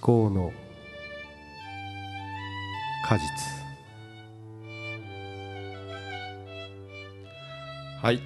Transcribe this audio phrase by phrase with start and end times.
[0.00, 0.52] 考の
[3.06, 3.24] 果実。
[8.02, 8.20] はい。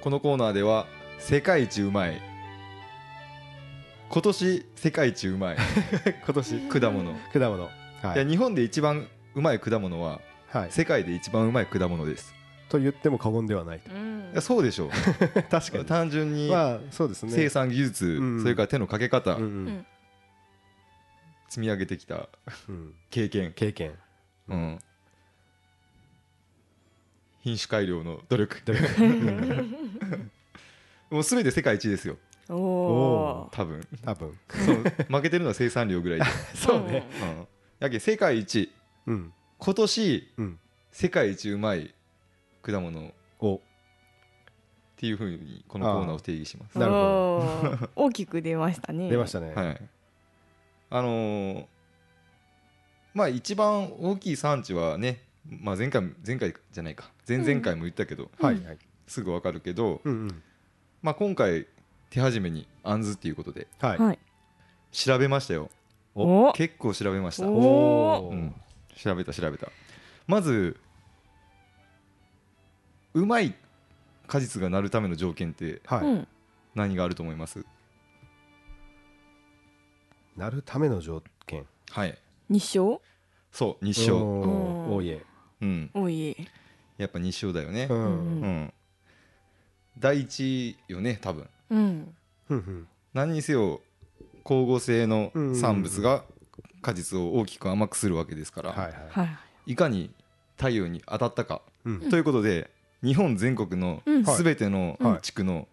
[0.00, 0.86] このコーナーでは
[1.18, 2.20] 世界一うまい。
[4.10, 5.56] 今年世界一うまい。
[6.26, 6.68] 今年。
[6.68, 7.64] 果物、果物。
[8.02, 8.18] はい。
[8.18, 10.72] や日本で一番うまい果物ははい。
[10.72, 12.34] 世界で一番うまい果物です。
[12.68, 13.94] と言っても過言ではないと。
[13.94, 14.30] うん。
[14.32, 14.90] いやそうでしょう。
[15.48, 15.84] 確かに。
[15.84, 17.32] 単純にまあそうですね。
[17.32, 18.42] 生産技術、うん。
[18.42, 19.64] それから手のかけ方、うんうん。
[19.68, 19.86] ん
[21.52, 22.30] 積み上げてきた
[22.66, 22.94] うん。
[23.10, 23.92] 経験、経験。
[24.48, 24.78] うん、
[27.42, 28.62] 品種改良の努力。
[28.64, 29.66] 努力。
[31.10, 32.16] もう全て世界一ですよ。
[32.48, 33.86] おお多分。
[34.02, 34.38] 多分。
[34.48, 34.76] そう。
[35.10, 36.24] 負けてるのは生産量ぐらいで、
[36.56, 37.06] そうね。
[37.22, 37.46] うん、
[37.80, 38.72] やけ世界一。
[39.06, 39.34] うん。
[39.58, 40.58] 今年うん。
[40.90, 41.94] 世界一うまい
[42.62, 43.60] 果物っお。
[44.96, 46.78] ていうふうにこのコーナーを定義します。
[46.78, 47.90] なるほど。
[47.94, 49.10] 大きく出ましたね。
[49.10, 49.52] 出ましたね。
[49.52, 49.88] はい
[50.94, 51.66] あのー
[53.14, 57.10] まあ一番大きい産地はね、まあ、前回前回じゃないか。
[57.28, 58.78] 前々回も言ったけど、はいはい。
[59.06, 60.42] すぐわかるけど、うんうん。
[61.02, 61.66] まあ、今回
[62.08, 63.98] 手始めにあんずっていうことではい。
[63.98, 64.18] はい。
[64.92, 65.68] 調べましたよ。
[66.14, 68.54] お結構調べました、おおうん、
[68.96, 69.68] 調べた調べた。
[70.26, 70.78] まず
[73.14, 73.54] うまい
[74.26, 76.06] 果実がなるための条件ってはい。
[76.06, 76.28] うん。
[76.74, 77.64] 何があると思います？
[80.36, 81.66] なるための条件。
[81.90, 82.18] はい。
[82.48, 83.00] 日照？
[83.50, 84.16] そう日照。
[84.16, 84.94] おーうん。
[84.96, 85.26] おいえ
[85.60, 85.90] うん。
[85.94, 86.36] おい
[86.98, 87.86] やっぱ日照だよね。
[87.90, 88.62] ううんうん。
[88.64, 88.72] ん。
[89.98, 91.48] 第一よね多分。
[91.70, 92.14] うん。
[92.48, 92.88] ふんふん。
[93.12, 93.80] 何にせよ
[94.44, 96.24] 光合成のうん産物が
[96.80, 98.92] 果実を大きく甘くするわけですから、はいはい。
[99.10, 99.24] は
[99.66, 99.76] いい。
[99.76, 100.10] かに
[100.56, 102.00] 太陽に当たったか、うん。
[102.10, 102.70] ということで
[103.04, 104.22] 日本全国のうん。
[104.24, 104.42] はい。
[104.42, 105.68] 全てのはい地区の、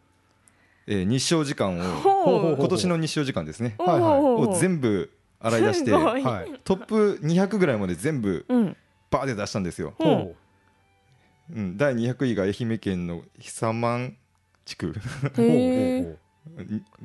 [0.92, 3.76] えー日照時間を今年の日照時間ですね。
[3.78, 4.20] おはいはい。
[4.20, 6.24] おを全部洗い出してはい。
[6.64, 8.76] トップ200ぐらいまで全部うん。
[9.12, 10.04] バーで出したんですよ、う。
[10.04, 10.36] んほ
[11.56, 11.60] う。
[11.60, 14.18] ん、第200位が愛媛県の久万
[14.66, 14.94] 地区。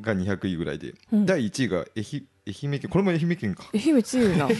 [0.01, 1.27] が200位ぐらいで、うん。
[1.27, 3.65] 第1位が愛媛愛媛県これも愛媛県か。
[3.75, 4.49] 愛媛強いな。
[4.51, 4.53] い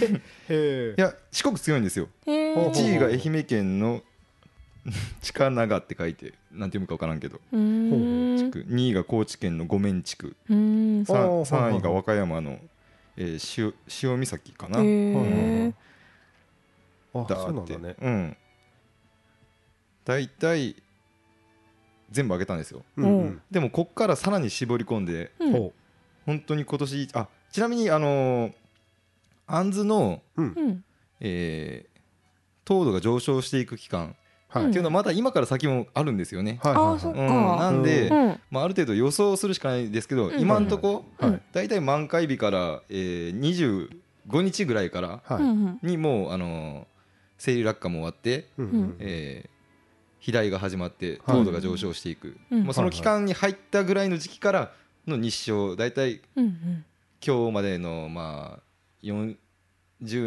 [0.97, 2.09] や四国強いんですよ。
[2.27, 4.03] えほうほう1位が愛媛県の
[5.23, 7.41] 近長って書いてなんて読むか分からんけど。
[7.53, 8.39] うーん。
[8.39, 8.67] 地区。
[8.69, 10.37] 2位が高知県の五面地区。
[10.49, 10.57] うー
[11.01, 12.59] ん 3, おー3位が和歌山の、
[13.17, 15.75] えー塩塩岬かな、へえ
[17.15, 17.97] あだーってそうなんだね。
[18.01, 18.37] うん。
[20.05, 20.77] 大体
[22.11, 22.85] 全部あげたんですよ。
[22.97, 23.43] うんうん。
[23.51, 25.53] でもこっからさらに絞り込んでうん。
[25.53, 25.73] ほ
[26.27, 28.55] 本当に今年あちなみにあのー、
[29.47, 30.53] あんずの、ううん。
[30.57, 30.85] うん。
[31.21, 31.95] えー
[32.67, 34.17] 糖度が上昇していく期間
[34.55, 34.69] はい。
[34.69, 36.97] っていうのはまだ今から先もあるんですよね、はいはいはい。
[36.97, 38.41] あそっうん、なんで、うん。
[38.51, 40.41] まあ、ある程度予想するしかないですけど、うん。
[40.41, 41.05] 今んとこ、
[41.53, 43.89] 大体満開日から、えー、
[44.29, 45.23] 25日ぐらいから
[45.83, 46.95] にもう、あのー
[47.37, 48.97] 生理落下も終わって、うんうん。
[49.01, 49.55] えー
[50.21, 51.37] 肥大が始まってはい。
[51.37, 52.65] 糖度が上昇していく、うん。
[52.65, 54.73] まあ、その期間に入ったぐらいの時期から
[55.07, 58.63] の日照大体今日までのまあ
[59.03, 59.37] 40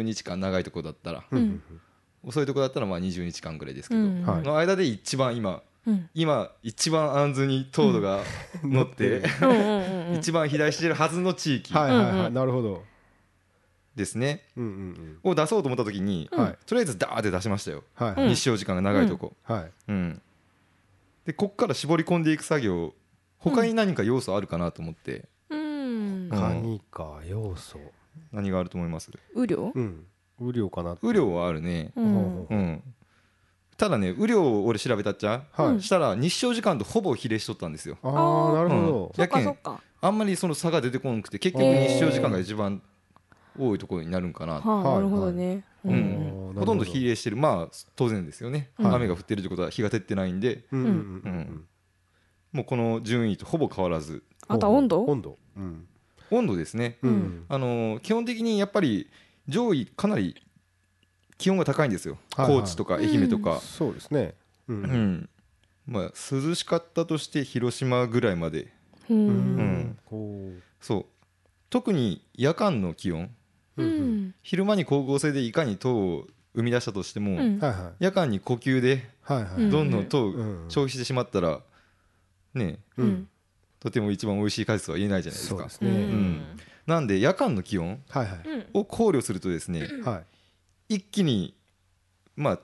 [0.02, 1.24] 日間長いところだったら
[2.24, 4.22] 遅いところだったらまあ20日間ぐらいですけど、うん。
[4.24, 4.42] はい。
[4.42, 6.10] の間で一番今うん。
[6.14, 8.20] 今一番安ずに糖度が
[8.62, 10.16] 乗って、うんうんうんうん。
[10.16, 12.10] 一番肥大してるはずの地域はいはいはい。
[12.12, 12.34] うんうん。
[12.34, 12.84] なるほど。
[13.94, 16.40] ですね、うんうんを出そうと思った時に、うん。
[16.40, 16.58] はい。
[16.66, 19.70] とりあえずダーって出しましたよ、はいうん日照時間が長いとこ、はい。
[19.88, 20.22] うん。
[21.26, 22.94] でこっから絞り込んでいく作業
[23.38, 25.60] 他に何か要素あるかなと思って、うん。
[25.60, 26.30] うん。
[26.30, 27.78] カニか要素。
[28.32, 29.10] 何があると思います？
[29.34, 29.72] 雨量？
[29.74, 30.04] うん
[30.40, 31.92] 雨量かな雨量はあるね。
[31.96, 32.46] うん。
[32.46, 32.82] うん。
[33.76, 35.66] ただね雨量を俺調べたっちゃ、はい。
[35.66, 37.96] うんしたら日照時間とほぼ比例しとったんですよ。
[38.02, 39.12] ああなるほど。
[39.16, 42.82] やけんそっかあんまりその差が出てこなくて結局日照時間が一番
[43.58, 45.64] 多いところになるんかな、はあはいなるほどね。
[45.84, 45.92] うん。
[45.92, 46.54] うん。
[46.54, 47.36] ほとんど比例してる。
[47.36, 50.64] まあ当然ですよね、はい雨が降ってるってことは日が照ってないんで。
[50.72, 50.80] うん。
[50.84, 51.64] うん。
[52.52, 54.22] もうこの順位とほぼ変わらず。
[54.48, 55.04] あとは温度？
[55.04, 55.38] 温度。
[55.56, 55.86] うん。
[56.30, 56.98] 温度ですね、
[57.48, 59.08] あのー基本的にやっぱり
[59.48, 60.40] 上位かなり
[61.38, 62.60] 気温が高いんですよ、はいはい。
[62.60, 64.34] 高知とか愛媛とか、そうですね。
[64.68, 64.82] ううん。
[64.82, 65.28] ん
[65.86, 68.72] まあ、涼しかったとして広島ぐらいまで。
[69.08, 69.98] ううん。
[70.80, 71.06] そう。
[71.70, 73.30] 特に夜間の気温。
[73.76, 74.34] ううん。
[74.42, 77.58] 昼間に光合成でいかに糖を生み出したとしても、うん。
[77.58, 77.92] はいはい。
[78.00, 79.62] 夜間に呼吸ではいはい。
[79.62, 80.64] うんどんどん糖をうん。
[80.68, 81.60] 消費してしまったら
[82.54, 83.08] ねううん。
[83.10, 83.28] ん
[83.80, 85.56] とても一番美味しい果実は言えないじゃないですか。
[85.56, 85.90] そうですね。
[85.90, 88.02] んなんで夜間の気温
[88.72, 90.24] を考慮するとですねは
[90.88, 90.94] い。
[90.96, 91.54] 一気に
[92.34, 92.58] まあ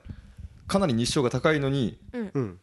[0.67, 1.99] かなり日照が高いのに
[2.33, 2.59] うん。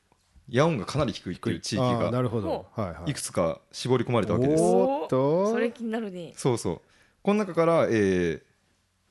[0.49, 2.67] 夜温がかなり低いっていう地域がるほど。
[2.75, 3.13] はいはい。
[3.13, 4.63] いくつか絞り込まれたわけです。
[4.63, 5.05] おー。
[5.05, 6.33] っとそれ気になるね。
[6.37, 6.81] そうそう。
[7.23, 8.43] この中から、えー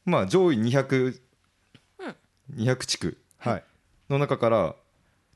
[0.03, 1.21] まあ、上位200、
[1.99, 2.15] うん。
[2.65, 3.63] 200地区はい。
[4.09, 4.75] の中から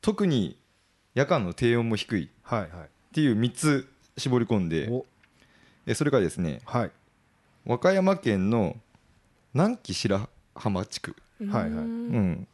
[0.02, 0.60] 特に
[1.14, 2.70] 夜間の低温も低いはいはい。
[2.72, 2.72] っ
[3.14, 5.06] ていう3つ絞り込んでお。
[5.88, 6.92] えそれからですねはい
[7.66, 8.76] 和歌山県の
[9.54, 11.16] 南紀白浜地区、
[11.50, 11.70] はいはい。
[11.72, 11.78] うん。
[11.78, 11.84] う
[12.20, 12.48] ん、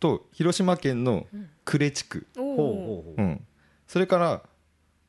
[0.00, 1.26] と広島県の
[1.64, 3.22] 呉地区、うほうほう。
[3.22, 3.44] うん、
[3.86, 4.42] それから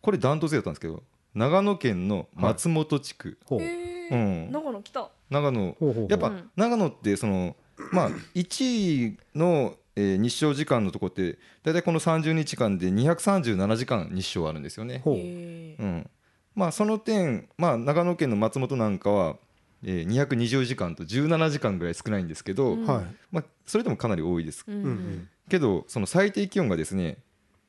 [0.01, 3.61] これダントツだったんですけど長野県の松本地区、ほう。
[3.61, 4.11] へー。
[4.11, 4.15] う
[4.49, 5.09] ん、長野来た。
[5.29, 5.59] 長野。
[5.61, 6.07] ほうほうほう。
[6.09, 6.51] やっぱうん。
[6.55, 7.55] 長野ってその
[7.91, 14.99] まあ1位の、えー日照時間のとこって大体この30日間で237時間日照あるんですよね。
[15.03, 15.15] ほう。
[15.15, 16.09] へーうん、
[16.55, 19.37] まあその点、まあ、長野県の松本なんかは、
[19.83, 22.85] えー220時間と17時間ぐらい少ないんですけど、うん。
[22.85, 23.05] はい。
[23.31, 24.63] まあ、それでもかなり多いです。
[24.67, 27.17] うんけどその最低気温がですね、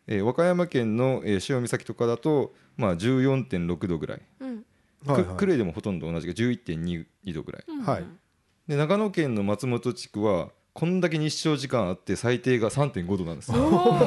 [0.07, 4.65] えー和歌山県の、えー塩岬とかだと、まあ、14.6度ぐらい、うん。
[5.07, 7.65] はいく呉でもほとんど同じが11.2度ぐらい。
[7.69, 8.05] うんはい。
[8.67, 13.51] で長野県の松本地区はこんだけ日照時間あって最低が3.5度なんです。
[13.53, 13.59] よ、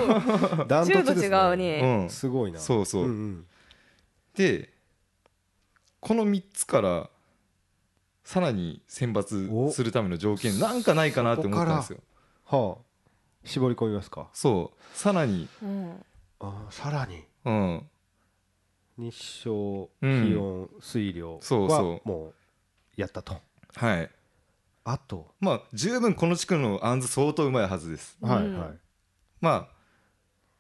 [0.68, 1.30] ダントツですね。
[1.30, 2.60] 10度違ううねん、すごいな。
[2.60, 3.46] そうそう、んん。
[4.36, 4.70] で
[6.00, 7.10] この3つから
[8.32, 12.00] さらに選抜するための条件なんかないかなって思ったんですよ。
[12.46, 12.82] はあ。
[13.44, 14.30] 絞り込みますか。
[14.32, 14.98] そう。
[14.98, 15.50] さらに。
[15.62, 16.06] うん。
[16.40, 17.26] あーさらに。
[17.44, 17.90] うん。
[18.98, 20.30] 日照うん。
[20.30, 22.34] 気温水量そうそはもう
[22.96, 23.36] やったと。
[23.76, 24.10] はい。
[24.86, 25.34] あと。
[25.42, 28.18] まあ十分この地区のあんず相当うまいはずです。
[28.22, 28.50] うんはい。
[28.50, 28.70] はい
[29.42, 29.68] ま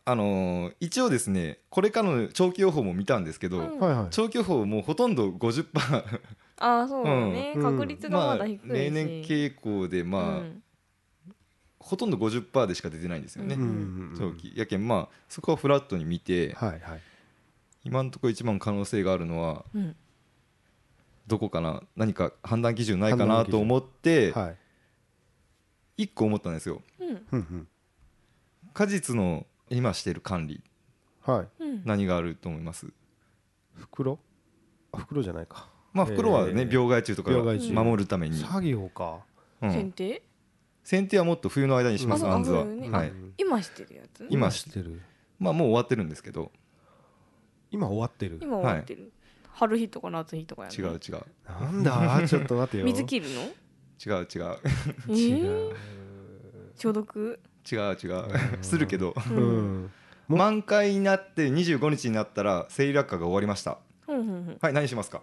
[0.03, 3.79] ああのー一応ですねこれからの長期予報も見たんですけど、うん。
[3.79, 4.07] はいはい。
[4.11, 6.19] 長期予報もうほとんど50%
[6.63, 7.53] ああそうだね。
[7.55, 7.63] うん。
[7.63, 8.67] 確率がまあまだ低いし。
[8.67, 10.63] 例年傾向でまあ、うん。
[11.79, 14.53] ほとんど50%でしか出てないんですよね、うんうん長期。
[14.55, 17.01] やけんまあそこはフラットに見てはいはい。
[17.83, 19.95] 今のところ一番可能性があるのはうん。
[21.27, 21.81] どこかな？
[21.95, 24.57] 何か判断基準ないかなと思ってはい。
[26.03, 26.81] 一個思ったんですよ。
[27.31, 27.67] うん。
[28.73, 30.61] 果実の今している管理。
[31.21, 31.63] はい。
[31.63, 31.81] うん。
[31.85, 32.87] 何があると思います？
[33.75, 34.19] 袋？
[34.91, 36.73] あ袋じゃないかまあ袋はねえー。
[36.73, 37.71] 病害虫とか病害虫。
[37.73, 39.19] 守るために、作業か。
[39.61, 39.69] うん。
[39.71, 40.21] 剪定？
[40.83, 42.89] 剪定はもっと冬の間にしますああんずは、ね。
[42.89, 43.09] はい。
[43.09, 44.25] うん今してるやつ？
[44.29, 45.01] 今してる。
[45.39, 46.51] まあもう終わってるんですけど。
[47.71, 48.39] 今終わってる。
[48.41, 49.11] 今終わってる。
[49.53, 51.23] 春日とか夏日とかやね違う違う。
[51.47, 52.21] なんだ？
[52.27, 52.85] ちょっと待ってよ。
[52.85, 53.41] 水切るの？
[54.03, 54.57] 違う違う。
[55.09, 55.69] え違ー？
[55.71, 55.75] う
[56.75, 57.39] 消毒？
[57.71, 58.25] 違う違う。
[58.61, 59.13] するけど。
[59.29, 59.91] ううん。
[60.27, 63.79] 満開になって25日になったら生理落下が終わりました。
[64.07, 64.57] うんうんうん。
[64.61, 65.21] はい何しますか？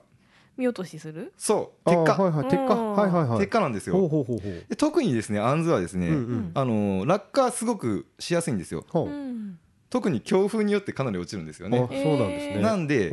[0.59, 1.33] 見落としする？
[1.39, 1.91] そう。
[1.91, 2.49] あ鉄火、はいはい。
[2.49, 3.39] 鉄火うんはいはいはい。
[3.39, 4.53] 鉄火なんですほうよほうほうほう。
[4.69, 6.51] で特にですねあんずはですね、うんうん。
[6.55, 8.85] あのー落下すごくしやすいんですよ。
[8.91, 9.07] ほう。
[9.09, 9.59] うん。
[9.91, 12.61] 特に強風によってかなり落ちるんですよあねそうなんですね。
[12.61, 13.11] なんで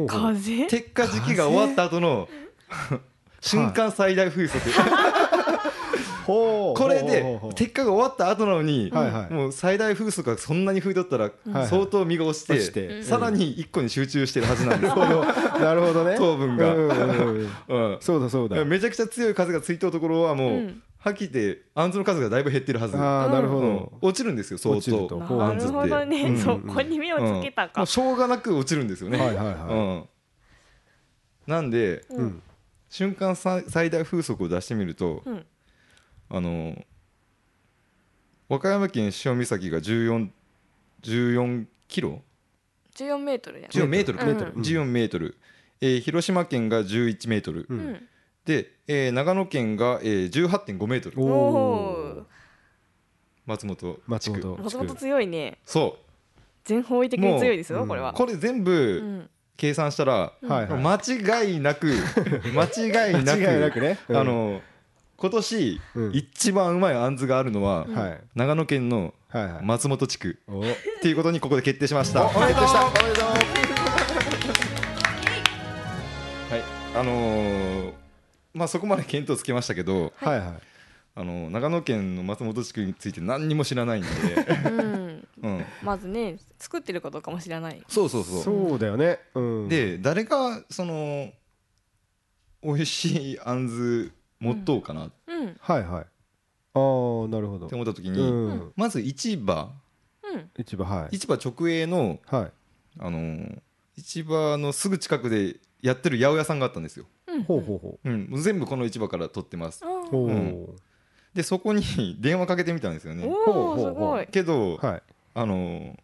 [0.70, 2.28] 鉄火時期が終わった後の
[3.40, 4.60] 瞬間最大風速
[6.26, 9.34] これで鉄火が終わった後なのにはいはい。
[9.34, 12.72] もう最大風速がそんなに吹いとったらはい相当身が落ちて。
[12.72, 14.96] てさらに一個に集中してるはずなんです。
[14.96, 16.16] なるほどなるほどね。
[16.18, 16.74] 糖分が。
[16.74, 16.98] うんうん
[17.68, 17.98] うんうん。
[18.02, 18.64] そうだそうだ。
[18.66, 20.82] めちゃくちゃ強い風がついたところはもう、うん。
[20.98, 23.78] はっきり言ってあんずの数がだいぶ減ってるはず、ああなるほうん。
[23.78, 25.24] ど落ちるんですよ相落ちると。
[25.28, 26.38] 当なるほどね、うん。
[26.38, 27.86] そこに目をつけたか。
[27.86, 29.56] しょうがなく落ちるんですよね、はいはいはい。
[29.56, 30.04] うん、
[31.46, 32.04] なんで
[32.90, 35.46] 瞬間最最大風速を出してみると、うん
[36.36, 36.76] あの
[38.50, 40.28] 和歌山県潮岬が14
[41.02, 42.22] 14キロ
[42.96, 43.70] ？14メートルやね。
[43.72, 44.38] 14メートルか、うん。
[44.38, 45.38] 14メートル、
[45.80, 47.80] えー広島県が11メートル、ううん。
[47.94, 48.08] ん
[48.44, 51.22] で、えー長野県が、えー、18.5メートル。
[51.24, 52.26] お
[53.46, 54.42] 松本松地区。
[54.42, 55.60] 本もともと強いね。
[55.64, 55.98] そ
[56.66, 58.10] 全方位的に強いですもうよこれは。
[58.12, 59.30] うこれ全う部ん。
[59.56, 60.96] 計算したら、間
[61.46, 61.94] 違いなく
[62.54, 63.98] 間違いなく間違いなくね。
[64.10, 64.18] うん。
[64.18, 64.62] あの
[65.18, 66.12] 今年、うん。
[66.14, 67.88] 一番うまいあんずがあるのは、
[68.36, 69.14] 長野県の
[69.62, 70.40] 松本地区。
[70.48, 70.60] お。
[70.60, 70.64] っ
[71.02, 72.26] ていうことにここで決定しました。
[72.28, 72.40] お。
[72.40, 72.64] めでとう。
[72.64, 72.92] は
[76.58, 77.94] い、あのー
[78.54, 80.54] まあそこまで見当つけましたけど、うはいはい。
[81.16, 84.10] あのー長野県の松本地区について何にも知らないんで、
[84.70, 85.28] うん。
[85.44, 87.82] うん、まずね作ってるかどうかも知らない。
[87.88, 88.44] そうそうそう。
[88.44, 89.20] そうだよね。
[89.34, 89.70] うん。
[89.70, 91.30] で誰がその
[92.64, 94.12] 美味しいあんず
[94.46, 95.12] 持っとうかな。
[95.60, 96.06] はいはい。
[96.74, 97.68] ああなるほど。
[97.68, 98.20] て思った時うに、
[98.66, 98.74] ん。
[98.76, 99.72] まず市場。
[100.24, 100.50] うん。
[100.66, 101.16] 市場はい。
[101.16, 102.52] 市場直営のはい。
[103.00, 103.62] あのー
[103.98, 107.06] 市場のすぐ近くでやってる八百屋さんがあったんですよ。
[107.28, 107.44] うん。
[107.44, 108.10] ほうほうほう。
[108.10, 109.84] ん、もう全部この市場から取ってます。
[109.86, 109.88] あ。
[110.16, 110.76] う。
[111.34, 111.82] でそこに
[112.20, 113.26] 電話かけてみたんですよね。
[113.26, 114.28] おおほうほうすごい。
[114.28, 115.04] けど、はい。
[115.34, 116.00] あのー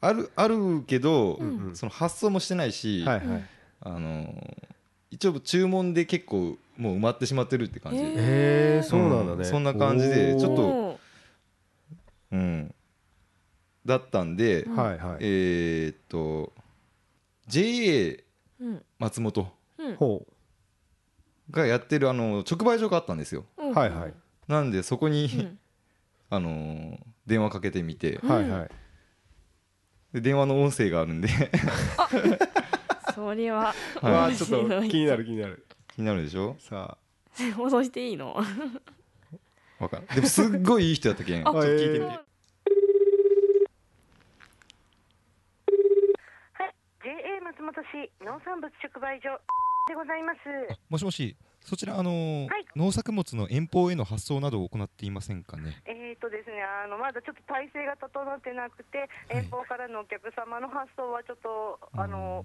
[0.00, 1.76] あるあるけど、うん。
[1.76, 3.44] その発送もしてないし、はいはい。
[3.80, 4.68] あのー
[5.10, 7.98] 一応注文で結構もう埋まってしまってるって感じ。
[7.98, 8.14] で、へへ
[8.78, 9.44] えそうなんだね、うん。
[9.44, 11.00] そんな感じでちょっとお
[12.30, 12.74] うん、
[13.84, 16.52] だったんで、うんはいはい、えーっと
[17.48, 18.22] JA
[18.98, 19.96] 松本うん。
[19.96, 20.26] ほ
[21.50, 23.44] がやってるあの直売所があったんですよ。
[23.56, 23.74] うん。
[23.74, 24.14] はいはい。
[24.46, 25.58] なんでそこに、うん。
[26.30, 28.14] あのー電話かけてみて。
[28.22, 28.70] うんはいはい。
[30.14, 31.28] で電話の音声があるんで。
[33.14, 34.12] それははい。
[34.12, 35.66] わあちょっと気になる気になる
[35.98, 36.54] 気になるでしょ？
[36.60, 36.96] さ
[37.56, 38.36] 放送していいの？
[39.80, 41.42] わかんでもすっごいいい人やったけん。
[41.42, 42.20] ちょっと聞いてみて、
[47.02, 49.40] JA 松本市農産物直売所
[49.88, 50.38] でございます。
[50.88, 52.64] もしもし、そちら、あのーはい。
[52.76, 55.82] 農作物の遠方への発送などを行っていませんかね？
[55.86, 59.04] えーとですね、あのまだちょっと体制が整ってなくて、は
[59.40, 59.42] い。
[59.42, 62.44] 遠方からのお客様の発送はちょっとあの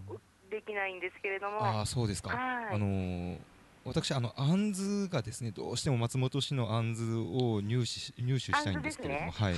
[0.54, 2.30] できないんですけれども、ああ、そうですか。
[2.30, 2.36] は
[2.72, 3.38] いあのー
[3.86, 9.56] 私、あの、あんずがですね、どうしても松本市のあんずを入手し入手したいんですけれども、あはい。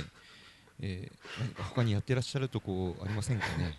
[0.82, 3.78] えー、何か他にやってらっしゃるとこありませんかね？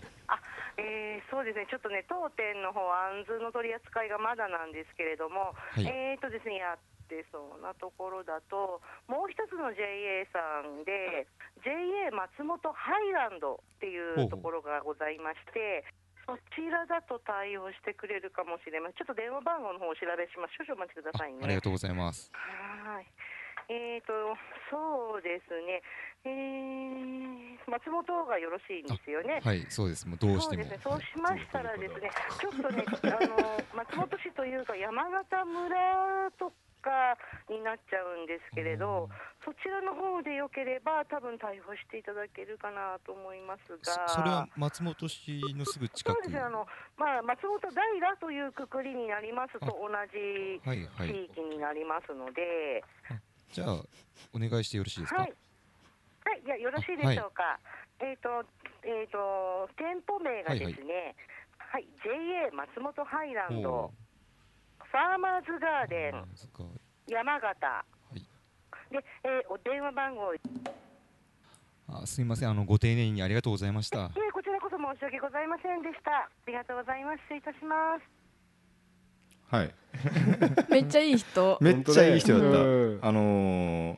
[0.80, 6.78] えーそうですね、ちょっとね、当店の方あんずの取り扱いがまだなんですけれども、はいえーとですね、やっ
[7.10, 8.80] てそうなところだと、
[9.12, 11.28] もう一つの JA さんで、
[11.66, 11.76] JA
[12.16, 15.84] 松本ハイランドっていうところがございまして、
[16.26, 19.02] そちらだと対応してくれるかもしれません。
[19.02, 20.54] ちょっと電話番号の方をお調べします。
[20.62, 21.40] 少々お待ちくだあさいね。
[21.42, 22.30] ありがとうございます。
[22.30, 23.10] はい。
[23.70, 24.14] えーと、
[24.70, 25.82] そうですね。
[26.24, 29.42] えー、松本がよろしいんですよね。
[29.44, 30.08] はい、そうです。
[30.08, 30.64] もうどうしても。
[30.64, 30.80] そうですね。
[30.84, 37.18] そうしましたらですね、ちょっとね、あの松本市というか山形村とか
[37.50, 39.10] になっちゃうんですけれど、
[39.44, 44.08] そちらの方でよければ多分対応していただけるかなと思いますが。
[44.08, 46.16] そそれは松本市のすぐ近く？
[46.16, 46.40] そうですね。
[46.42, 46.68] あの
[46.98, 51.10] まあ松本平というくくりになりますと同じはいはい。
[51.10, 52.84] 地域になりますので。
[53.54, 53.84] じゃあ、
[54.34, 55.22] お願いしてよろしいですか？
[55.22, 55.34] はい。
[56.26, 57.58] はい、いや、よろしいでしょうか。
[58.00, 58.44] えっ、と、
[58.84, 61.16] えっ、と、店舗名がですね。
[61.58, 63.94] はい、JA 松本ハイランドお、
[64.92, 66.24] ファーマーズガーデン、
[67.08, 67.86] 山形。
[68.16, 68.20] い
[68.92, 70.34] で、えーお電話番号。
[70.34, 70.40] い
[71.90, 74.12] あすみません、あのご丁寧にありがとうございました。
[74.16, 76.12] え、こちらこそ申し訳ございませんでした。
[76.12, 77.20] ありがとうございます。
[77.24, 78.04] 失礼いたします。
[79.50, 79.74] はい
[80.70, 82.62] めっちゃいい人 めっちゃいい人だった、う
[82.96, 83.98] んあのー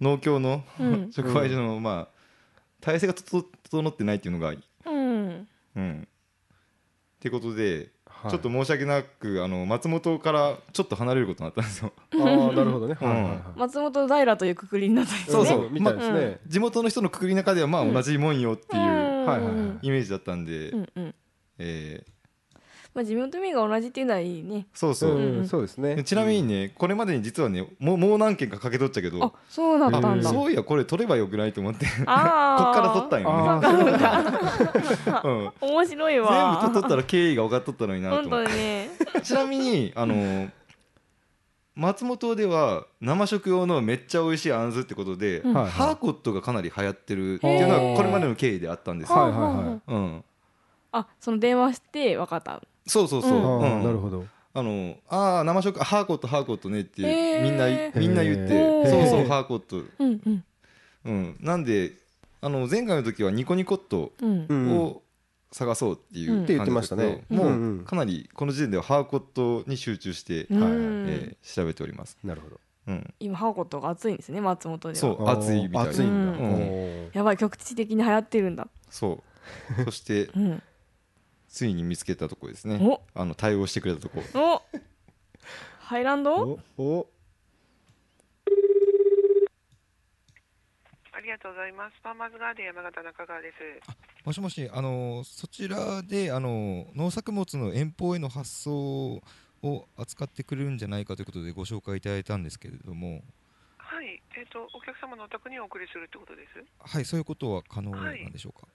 [0.00, 2.14] 農協のうん 直売所の、まあ
[2.80, 4.52] 体制が整整ってないっていうのが
[4.84, 6.06] うんうんっ
[7.20, 7.90] てことで、
[8.24, 8.30] はい。
[8.32, 11.92] ちょっと申し訳なくあの松本からちょっと離れることになったんですよ。
[12.12, 13.08] ああなるほどね、うん。
[13.08, 13.42] はいはいはい。
[13.56, 15.32] 松本平というくくりになったんですね。
[15.32, 18.82] そうそうみたいですね、地元の人のくくりの中ではまあ同じもんよっていう
[19.82, 21.14] イメージだったんで、うんうん。
[21.58, 22.13] えー
[22.94, 24.66] まあ地元民が同じっていうのはいいね。
[24.72, 26.04] そうそう、うんうんそうですね。
[26.04, 29.22] ちなみにねこれまでに実はねもうもう何件かかけ取っちゃけど。
[29.24, 30.08] あそうだったんだ。
[30.10, 30.22] うん。
[30.22, 31.86] そういやこれ取ればよくないと思って。
[31.98, 38.52] こっああから取ったんよあね、ーうん、面白い全わ部取っとったら経緯が分かっとったのになと本当思って。
[38.52, 38.90] にね。
[39.24, 40.48] ちなみにあの
[41.74, 45.52] 松本では生食用のめっちゃ美味しいあんずってことで、うん。
[45.54, 49.32] はいハーコットがかなり流行ってるっていうのはこれまでの経緯であったんですよ、はい。
[49.32, 50.24] はいはいうん、
[50.92, 53.82] あその電話して分かったそうそうそう、うん。
[53.82, 54.26] なるほど。
[54.56, 57.02] あのあー生食ハーコットハーコットねって
[57.42, 60.44] みんなみんな言ってそうそうハーコット、うんうん。
[61.06, 61.92] うん、なんで
[62.40, 65.02] あの前回の時はニコニコットを
[65.50, 67.24] 探そうっていう言ってましたね。
[67.30, 72.60] もうんうんうかなりこの時点ではハーコットに集中して、うんはえー調べております、なるほど。
[72.86, 74.94] うん、今ハーコットが熱いんですね松本では。
[74.94, 75.38] そうあー。
[75.38, 76.54] 暑いみたい暑いんだ、うん。
[76.54, 78.68] おーやばい局地的に流行ってるんだ。
[78.90, 79.22] そ
[79.80, 79.84] う。
[79.84, 80.62] そしてうん
[81.54, 82.80] ついに見つけたとこですね。
[82.82, 83.00] お。
[83.14, 84.20] あの対応してくれたとこ。
[84.34, 84.62] お。
[85.78, 86.58] ハイランド？
[86.76, 87.08] おお。
[91.12, 91.94] ありがとうございます。
[92.02, 93.54] ファーマーズガーデン山形中川です。
[94.26, 99.22] もしもし、あのそちらであの農作物の遠方への発送
[99.62, 103.22] を扱ってくれるんじゃないかということでご紹介いただいたんですけれども、
[103.78, 106.64] はい、えっ、とお客様のお宅にお送りするってことです？
[106.80, 108.66] はい、そういうことは可能なんでしょうか？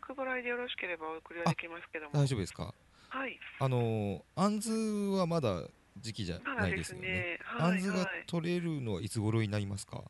[0.00, 2.12] 着払いでよろしければお送りはできますけども。
[2.12, 2.74] 大丈夫ですか？
[3.08, 5.62] はい、あのあんずはまだ
[5.98, 7.38] 時期じゃないですよね。
[7.58, 10.02] まだですねはいが取れるのはいつ頃になりますか？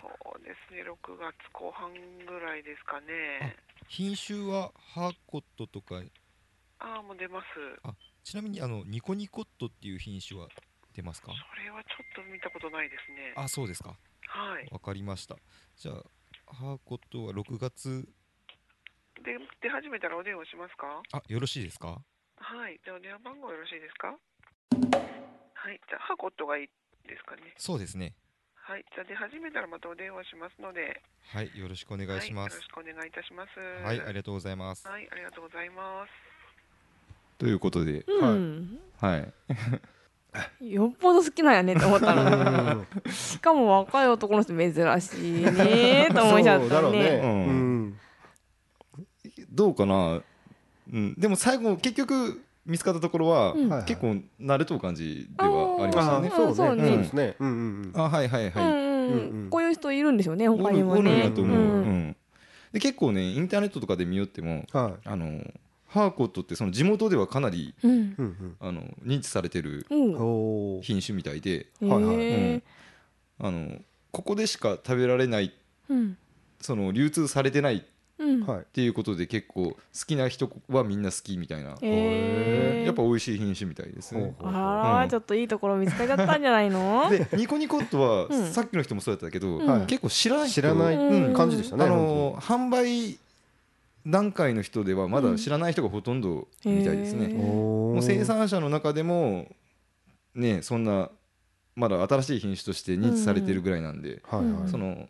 [0.00, 1.92] そうですね、6月後半
[2.26, 3.56] ぐらいですかね。
[3.86, 6.02] 品種はハーコットとか、
[6.80, 7.46] ああ、もう出ます。
[8.24, 10.48] ちなみにあのニコニコットっていう品種は
[10.94, 11.28] 出ますか？
[11.28, 13.34] それはちょっと見たことないですね。
[13.36, 13.90] あ、そうですか。
[13.90, 14.68] はい。
[14.72, 15.36] わかりました。
[15.76, 16.02] じゃあ
[16.46, 18.08] ハーコットは6月
[19.24, 21.00] で出始めたらお電話しますか？
[21.12, 21.96] あよろしいですか？
[22.36, 24.08] はい、じゃあお電話番号よろしいですか？
[24.12, 26.68] はい、じゃあハコットがいい
[27.08, 27.54] ですかね？
[27.56, 28.12] そうですね。
[28.54, 31.00] はい、じゃあ出始めたらまたお電話しますので、
[31.32, 31.50] はい。
[31.58, 32.52] よろしくお願いします。
[32.52, 33.60] はい、よろしくお願いいたします。
[33.84, 34.86] はい、ありがとうございます。
[34.86, 36.10] はい、ありがとうございます。
[37.38, 38.04] ということで。
[38.06, 39.32] うん、はい。
[40.60, 42.84] よっぽど好きなんやねって思ったの。
[43.04, 43.12] うん。
[43.12, 47.20] しかも若い男の人珍しいねと思っちゃったそうだろうね。
[47.22, 47.73] うん
[49.54, 50.20] どうかな、
[50.92, 53.68] うん、でも最後結局見つかったところは、うん。
[53.84, 56.30] 結構慣れとう感じではありましたね。
[56.34, 56.82] そうそうね。
[56.82, 56.88] ね。
[56.88, 57.36] そうですね。
[57.38, 58.00] うんうんうん。
[58.00, 58.84] あはいはいはい、うんうんうん。
[58.84, 61.24] ううんん、こういう人いるんでしょうね他にもね。
[61.24, 62.08] やと思う、ううん。
[62.08, 62.16] ん
[62.72, 65.42] で結構ねインターネットとかで見よってもはあの
[65.86, 67.90] ハーコットってその地元ではかなりうん。
[67.90, 68.56] いうん。
[68.60, 71.66] あの認知されてる品種みたいで。
[71.82, 72.16] へはいはい。
[72.20, 72.62] え
[73.40, 73.78] あの
[74.10, 75.52] ここでしか食べられない
[75.90, 76.16] うん。
[76.60, 77.84] その流通されてないっうん
[78.46, 78.64] はい。
[78.72, 84.34] ていうことで結構好きな人はみんな好きみたいな、へえやっぱ美味しい品種みたいですね。
[84.40, 84.50] あ
[84.98, 85.08] ら、うん。
[85.08, 87.08] ちょっといいところ見つかっちゃったんじゃないの？
[87.10, 88.46] でニコニコットは、うん。
[88.50, 89.86] さっきの人もそうだったけど、うん。
[89.86, 90.54] 結構知らない人。
[90.54, 91.34] 知らないうん。
[91.34, 93.18] 感じでしたねあの販売
[94.06, 97.34] 段階の人ではまだ知らない人がほとんどみたいですね、へー。
[97.34, 99.48] ももう生産者の中でも
[100.34, 101.10] ねそんな
[101.74, 104.68] まだ新しい品種として認知されてるぐらいなんで、はいはい。
[104.70, 105.08] その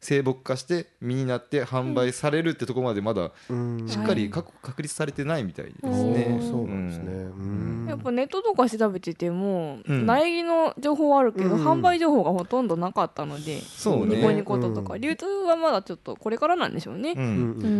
[0.00, 3.88] 生木化して実になって販売されるってところまでまだうん。
[3.88, 6.38] しっかり確確立されてないみたいですね。
[6.40, 6.50] ー。
[6.50, 7.12] そうなんですね。
[7.12, 7.86] ううん。
[7.88, 10.06] やっぱネットとか調べてても、うん。
[10.06, 11.66] 苗木の情報はあるけど、うん。
[11.66, 14.16] 販売情報がほとんどなかったので、そうね。
[14.16, 15.00] ニコニコととか、うん。
[15.00, 17.14] 流通はまだちょっとこれからなんでしょうね。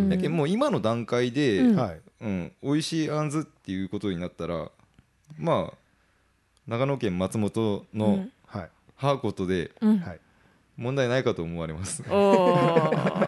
[0.09, 1.75] だけどもう今の段階で、うん。
[1.75, 2.01] はい。
[2.21, 4.69] うん、美味しいあんずっていうことになったら
[5.37, 5.77] まあ
[6.67, 8.27] 長野県松本の
[8.97, 9.99] ハーコットでうん。
[9.99, 10.19] はい
[10.79, 12.01] 問題ないかと思われます。
[12.07, 13.27] 今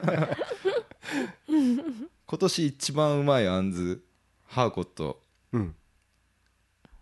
[2.39, 4.01] 年一番うまいあんず
[4.45, 5.21] ハーコット。
[5.51, 5.75] うん。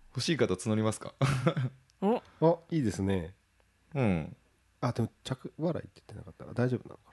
[0.10, 1.14] 欲しい方募りますか？
[2.02, 2.22] お。
[2.42, 3.36] あいいですね。
[3.94, 4.36] うん。
[4.82, 7.04] あでも着払いって言ってなかったら大丈夫なのか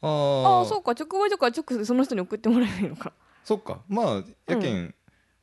[0.00, 0.62] ああー。
[0.62, 0.92] あそうか。
[0.92, 3.12] 直売所から直接その人に送ってもらえばいいのか。
[3.44, 3.82] そっか。
[3.86, 4.94] まあやけん、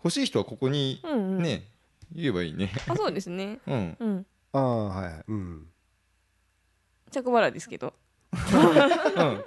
[0.04, 1.44] 欲しい人はここにうんうん。
[1.44, 1.70] ね、
[2.12, 2.72] 言えばいいね。
[2.88, 3.60] あそうですね。
[3.68, 3.98] うん。
[4.00, 4.26] うん。
[4.52, 5.24] なああはいはい。
[5.28, 5.68] うん
[7.24, 7.94] 着払いですけど。
[8.34, 9.44] うん。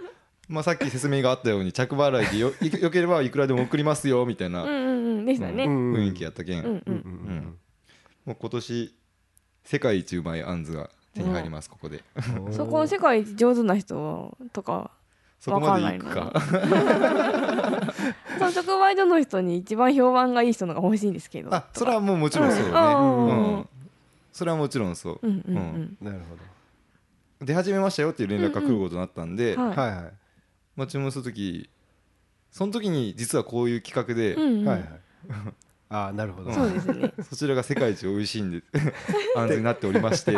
[0.48, 4.78] まあさっき説明があったように着払いでよ いよければいくらでも送りますよみたいなうんうん
[5.18, 5.24] うん。
[5.26, 5.64] でしたね。
[5.64, 5.92] うん。
[5.94, 6.82] 雰囲気やったけん、うんう。
[6.86, 7.00] うんうん。
[7.00, 7.58] ん。
[8.24, 8.94] もう今年
[9.64, 12.02] 世界一うまいあんずが手に入りますここで。
[12.46, 14.90] う んそこの世界一上手な人とか、
[15.40, 16.40] そこまでいくわか
[18.38, 21.54] その直売所の人に一番評判がいい人のが欲しいんですけど。
[21.54, 23.68] あそれはもうもちろんそうね、うんうん
[24.30, 25.96] それはもちろんそう、うんうんうん。
[26.00, 26.36] なるほ
[27.40, 29.76] 出始めましたよっていう連絡が来ることになったんで、はい。
[29.76, 30.12] どはいはい。
[30.76, 31.68] まあ、注文する時
[32.50, 34.68] その時に実はこういう企画で、うんうん。
[34.68, 34.88] はいはい。
[35.90, 36.52] ああなるほど。
[36.52, 37.12] そうですね。
[37.30, 38.62] そちらが世界一美味しいんで
[39.34, 40.32] あんずになっておりまして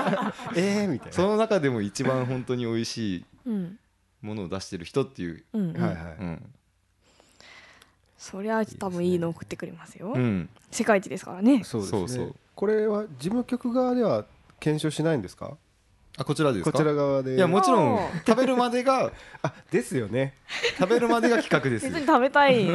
[0.56, 3.78] ええみたいその中でも一番本当に美味しいうん。
[4.22, 5.72] ものを出してる人っていう、うんうん。
[5.74, 6.54] なはいはうん。
[8.16, 10.12] そりゃ多分いいの送ってくれますよ。
[10.14, 10.18] う。
[10.18, 11.56] ん、世界一ですからね。
[11.56, 11.64] い。
[11.64, 11.98] そうですね。
[11.98, 12.34] そうそう。
[12.54, 14.24] これは事務局側では
[14.60, 15.58] 検証しないんですか？
[16.16, 16.72] あこちらですか？
[16.72, 17.34] こちら側で。
[17.34, 20.34] いやもちろん食べるまでが あですよね。
[20.78, 21.88] 食べるまでが企画です。
[21.90, 22.68] 別に食べたい。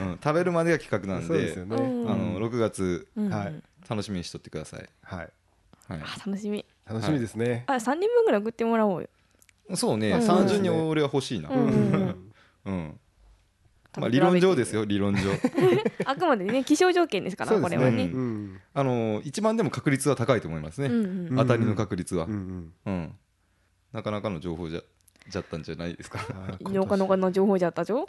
[0.00, 1.76] うん、食べるまでが企画なんでそうですよね。
[1.76, 2.10] うん。
[2.10, 3.28] あの6月うん。
[3.32, 3.62] はい。
[3.88, 5.18] 楽しみにしとってください、はい。
[5.88, 6.64] はい、あ楽しみ。
[6.86, 7.64] 楽しみですね。
[7.66, 9.08] あ三人分ぐらい送ってもらおうよ。
[9.74, 10.26] そうね、うん。
[10.26, 12.32] 単純に俺は欲しいな、うん。
[12.64, 13.00] うん
[13.98, 14.84] まあ、理論上ですよ。
[14.86, 15.20] 理論上。
[16.06, 18.04] あくまでね気象条件ですからこれはね。
[18.04, 18.60] うん。
[18.72, 21.36] あの一番でも確率は高いと思いますね、うんうんうん。
[21.36, 22.36] 当たりの確率は、ううん。
[22.36, 23.14] んうん。
[23.92, 24.82] なかなかの情報じゃ
[25.28, 26.20] じゃったんじゃないですか。
[26.30, 28.06] あー農家の情報じゃったじょ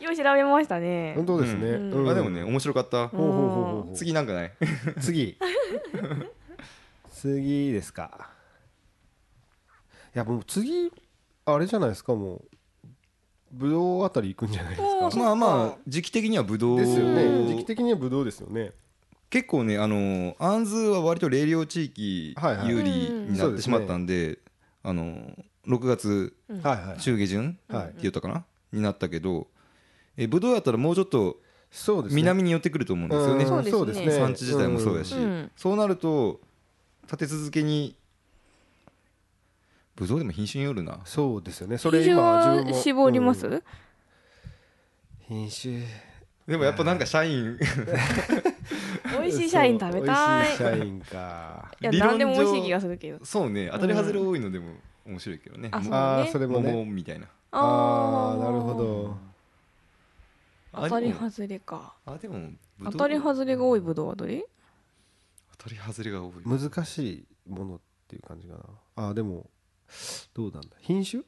[0.00, 1.12] よう調べましたね。
[1.14, 1.68] 本当ですね。
[1.70, 1.92] うん。
[1.92, 2.08] うん。
[2.10, 3.40] あでもね面白かった、ほうほうほう
[3.84, 4.52] ほう次なんかない？
[5.00, 5.38] 次。
[7.10, 8.30] 次ですか。
[10.14, 10.90] いやもう次
[11.44, 12.48] あれじゃないですかもう
[13.52, 14.82] ぶどうあたり行くんじゃないです
[15.16, 15.18] か？
[15.18, 17.14] まあまあ時期的にはブドウですようん。
[17.46, 18.72] ね時期的にはぶどうですよね。
[19.28, 24.38] 結構ねあのアンズは割と冷涼地域有利になってしまったんで,、
[24.82, 25.36] あの
[25.68, 26.34] 6月
[26.98, 27.84] 中下旬はい。
[27.84, 29.46] って言ったかな、になったけど
[30.16, 31.38] えブドウやったらもうちょっと
[31.70, 32.16] そうですね。
[32.16, 33.64] 南に寄ってくると思うんですよね、うん。
[33.70, 34.10] そうですね。
[34.10, 35.50] 産地自体もそうやし、うん。
[35.56, 36.40] そうなると
[37.04, 37.94] 立て続けに
[39.96, 41.00] ブドウでも品種によるな。
[41.04, 41.78] そうですよね。
[41.78, 43.62] それ品種今は自絞ります、うん。
[45.20, 45.84] 品種
[46.46, 47.58] でもやっぱなんか社員。
[49.20, 50.42] 美味しい社員食べたい。
[50.42, 51.70] 美味しい社員か。
[51.80, 53.24] いや何でも美味しい気がするけど。
[53.24, 53.68] そうね。
[53.72, 54.74] 当たり外れ多いのでも
[55.06, 56.72] 面白いけどね、うもああねそれもね。
[56.72, 57.26] 桃みたいな。
[57.52, 59.16] ああなるほど。
[60.72, 61.94] あ当たり外れか。
[62.06, 62.38] あでも
[62.78, 64.44] ぶどう当たり外れが多いブドウはどれ？
[65.58, 66.32] 当たり外れが多い。
[66.44, 68.54] 難しいものっていう感じか
[68.96, 69.08] な。
[69.08, 69.48] あでも
[70.34, 70.68] どうなんだ？
[70.80, 71.22] 品種？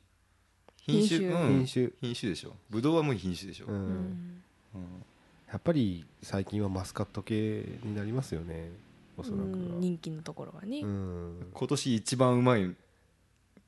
[0.86, 1.18] 品種？
[1.20, 1.42] 品種。
[1.42, 1.66] うん。
[1.66, 1.90] 品種。
[2.00, 2.56] 品種でしょ。
[2.70, 3.78] ぶどうはもう品種でしょ、ううん。
[3.78, 4.42] ん
[4.74, 5.04] うん。
[5.50, 8.70] やっぱり最近はマスカット系になりますよね。
[9.16, 10.80] おそらく人気のところがね。
[10.80, 11.50] うん。
[11.52, 12.74] 今年一番うまい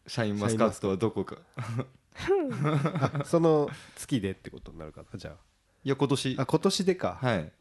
[0.07, 1.37] シャインマスカットはどこか。
[2.17, 5.37] あその月でってことになるかなじゃ
[5.85, 6.37] いや今年。
[6.39, 7.19] ああ今年でか。
[7.21, 7.53] はい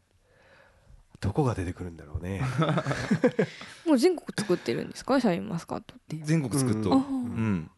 [1.20, 2.42] どこが出てくるんだろうね。
[3.86, 5.20] もう全国作ってるんですか？
[5.20, 6.16] シャインマスカットって。
[6.18, 7.54] 全国作っとううん。
[7.54, 7.70] ん、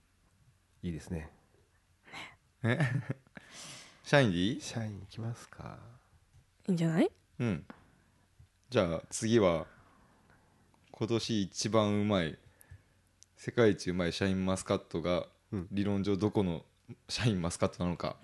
[0.82, 1.30] いいですね。
[2.62, 2.78] え？
[4.04, 4.60] シャインでいい？
[4.60, 5.78] 社員いきますか。
[6.68, 7.10] いいんじゃない？
[7.38, 7.66] うん。
[8.70, 9.66] じゃあ次は
[10.90, 12.38] 今年一番うまい
[13.36, 15.68] 世界一うまいシャインマスカットがうん。
[15.70, 16.64] 理論上どこの
[17.08, 18.16] シャインマスカットなのか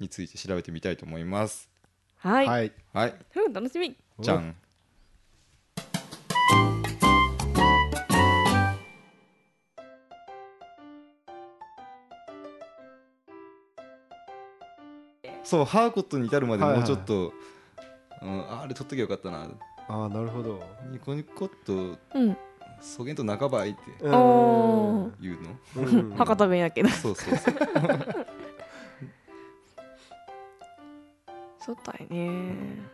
[0.00, 1.67] について調べてみたいと思います
[2.18, 2.72] はい、はい。
[2.92, 3.14] はい。
[3.36, 3.96] うん楽しみ。
[4.18, 4.56] じゃん。
[15.44, 17.32] そうハーコットに至るまでもうちょっと、
[18.20, 19.48] うん、あれ取っときゃよかったな。
[19.88, 20.62] ああなるほど。
[20.90, 22.36] ニコニコっとうん。
[22.80, 25.10] そげんと半ばいって言うの？
[25.76, 26.10] うん。
[26.16, 26.88] 博多弁やけど。
[26.90, 27.54] そうそうそう
[31.68, 32.18] そうだよね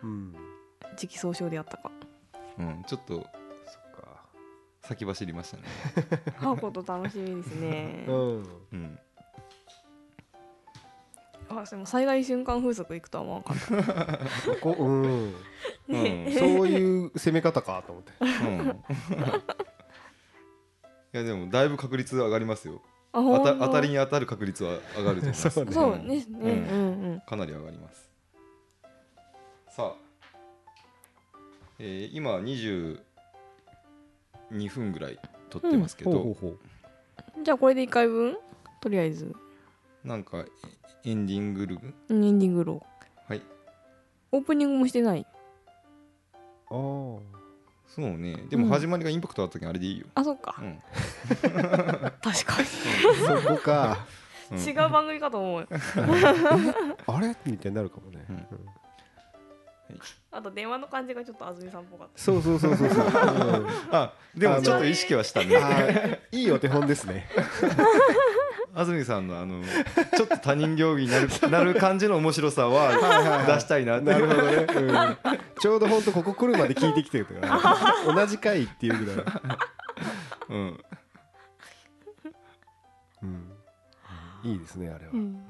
[0.03, 0.35] うん。
[0.97, 1.93] 時期総称であったか。
[2.59, 4.25] うん、ちょっとそっか。
[4.83, 5.63] 先走りましたね。
[6.35, 8.05] ハーコと楽しみですね。
[8.09, 8.15] うん。
[8.73, 8.99] うん。
[11.51, 13.65] あでも災害瞬間風速いくとは思わんかった。
[14.43, 15.35] そこうん。
[15.89, 16.33] うん。
[16.33, 18.13] そういう攻め方かと思って。
[18.21, 18.67] うん。
[21.15, 22.83] いやでもだいぶ確率上がりますよ。
[23.13, 23.39] あほんま。
[23.39, 25.51] 当た当たりに当たる確率は上がると思います。
[25.51, 25.73] そうね。
[25.73, 26.39] そうですね。
[26.41, 27.21] うんうんうん。
[27.21, 28.13] かなり上がります
[29.77, 29.95] さあ、
[31.81, 32.99] えー今22
[34.69, 35.19] 分ぐらい
[35.51, 36.59] 撮ってますけど、ほうほうほう。
[37.45, 38.37] じゃあこれで1回分？
[38.81, 39.35] とりあえず。
[40.05, 40.45] なんか
[41.05, 43.33] エンディングルうんエンディングロー。
[43.33, 43.43] はい。
[44.31, 45.27] オープニングもしてない？
[46.71, 47.21] あー。
[47.89, 48.37] そうね。
[48.51, 50.55] でも始まりがインパクトあった時あれでいいよ、あそっか。
[50.61, 50.79] うん。
[51.43, 52.33] 確か
[53.43, 54.07] そこか。
[54.53, 54.59] うん。
[54.59, 55.61] に違う番組かと思う。
[55.63, 55.67] よ
[57.09, 57.37] あれ？
[57.45, 58.25] みたいになるかもね。
[58.29, 58.37] うん。
[58.37, 58.47] うん
[60.31, 62.21] あと電話の感じがちょっと安住さんっぽかった。
[62.21, 62.99] そうそうそうそうそう。
[62.99, 63.67] うん。
[63.93, 67.29] あでもちょっと意識はしたねいいお手本ですね。
[68.75, 69.63] 安住さんのあの
[70.17, 77.61] ちょっと他人行儀になるなる感じの面白さは出したいなってなるほどね、うん、ちょうど本当ここ来るまで聞いてきてるから
[78.13, 79.25] 同じ回っていうぐらい、
[80.49, 80.85] うん。
[83.23, 83.53] うん、
[84.43, 85.23] いいですねあれは、ううん。
[85.35, 85.45] ん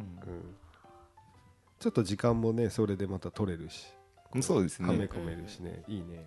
[1.80, 3.86] ちょっと時間もねそれでまた取れるし。
[3.88, 3.93] うん
[4.42, 5.82] そうですはめね込めるしね。
[5.88, 6.26] いいね。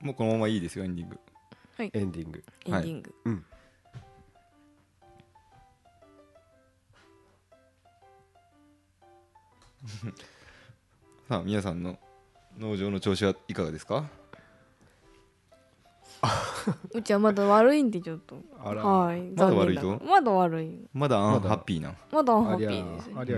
[0.00, 1.18] もうこのままいいですよエンディング。
[1.78, 2.44] エンディング。
[2.66, 3.14] エンディング。
[3.24, 3.44] うん。
[11.28, 11.98] さあ皆さんの
[12.58, 14.08] 農場の調子はいかがですか？
[16.94, 18.36] うちはまだ悪いんでちょっと。
[18.64, 18.84] あら。
[18.84, 19.22] はい。
[19.30, 20.00] まだ悪いと？
[20.04, 20.88] まだ悪い。
[20.92, 21.94] まだアンハッピーな。
[22.12, 23.34] まだアンハッピーですあり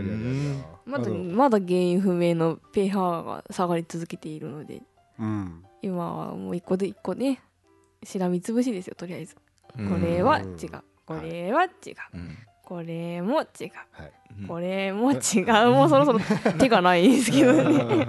[0.85, 4.83] まだまだ原因不明の pH が下がり続けているので
[5.19, 7.41] うん今はもう一個で一個ね
[8.03, 9.41] しらみつぶしですよとりあえずこ
[9.79, 11.71] うんれは違ううんこれは違う
[12.15, 16.21] うんこれも違うこれも違うもうそろそろ
[16.59, 18.09] 手がないんですけどね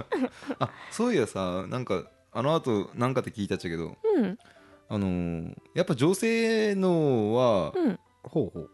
[0.58, 4.38] あそういやさなんかあの後なんかって聞いたっちゃけどうん
[4.88, 7.98] あのーやっぱ女性のはうん。
[8.22, 8.70] ほうほう。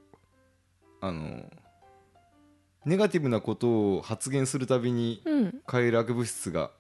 [1.00, 1.46] あのー
[2.84, 5.54] ネガティブなことを発言するたびにうん。
[5.66, 6.70] 快楽物質が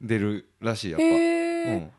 [0.00, 1.90] 出るらしいやっぱ、へえうん。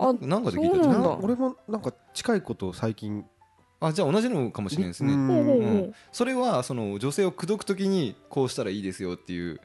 [0.00, 1.08] あなんかで聞いたうなんだ。
[1.10, 3.24] な俺もなんか近いことを最近。
[3.80, 5.72] あじゃあ同じのかもしれないですね、うんほうほうほう。
[5.74, 5.78] ん。
[5.84, 9.60] うそれはその女性を口説くときにこうしたらいいですよっていう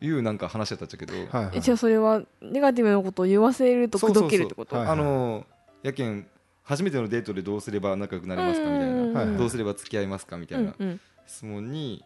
[0.00, 1.58] いうなんか話だったっちゃけど、はいはい。
[1.58, 4.76] えじゃあそれはネガティブなことを言わせると口説けるってこと？
[4.76, 5.44] はいあの
[5.82, 6.26] やけん
[6.62, 9.36] 初めてのデートでどうすれば仲良くなれますかみたいな、うんはいはい。
[9.36, 11.00] どうすれば付き合いますかみたいなうんうん。
[11.26, 12.04] 質問に、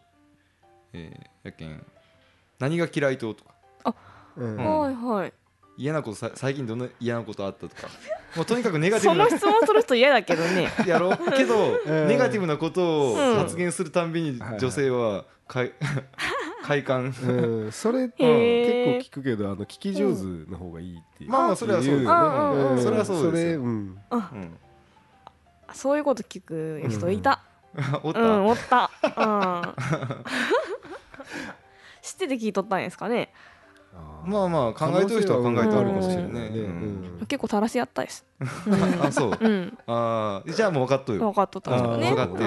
[0.93, 1.85] えーやけん
[2.59, 3.33] 何が嫌いと？
[3.33, 3.95] とか。
[4.37, 4.79] うんうん。
[4.79, 5.33] はいはい。
[5.75, 7.67] 嫌なことさ最近どんな嫌なことあった？
[7.67, 7.87] とか。
[8.35, 10.69] もうとにかくネガティブなその質問する人嫌だけどね。
[10.87, 11.17] やろう。
[11.31, 15.73] けど、うんネガティブなことをうん発言するたんびに女性は快
[16.63, 17.05] 快感。
[17.05, 18.99] うん、それ結へー。
[18.99, 22.03] 構聞くけどあの聞き上手の方がいいっていう、まあまあそれはそうです。
[22.03, 22.81] ねあうんうん。
[22.83, 23.49] それはそうですよ。
[23.49, 23.97] れうん。
[24.09, 24.57] うん、
[25.73, 27.41] そういうこと聞く人いた？
[28.03, 28.89] おった、うんおった。
[32.01, 33.33] 知ってて聞いとったんですかね？
[34.25, 36.59] まあまあ考えとる人は考えてあるかもしれないね。
[36.59, 37.17] うん。
[37.19, 37.25] うん。
[37.27, 38.25] 結構垂らしやったです
[39.01, 39.37] あそう。
[39.39, 39.77] うん。
[39.87, 42.09] ああじゃあもう分かっとる分かっとったんですよね。
[42.09, 42.43] 分かって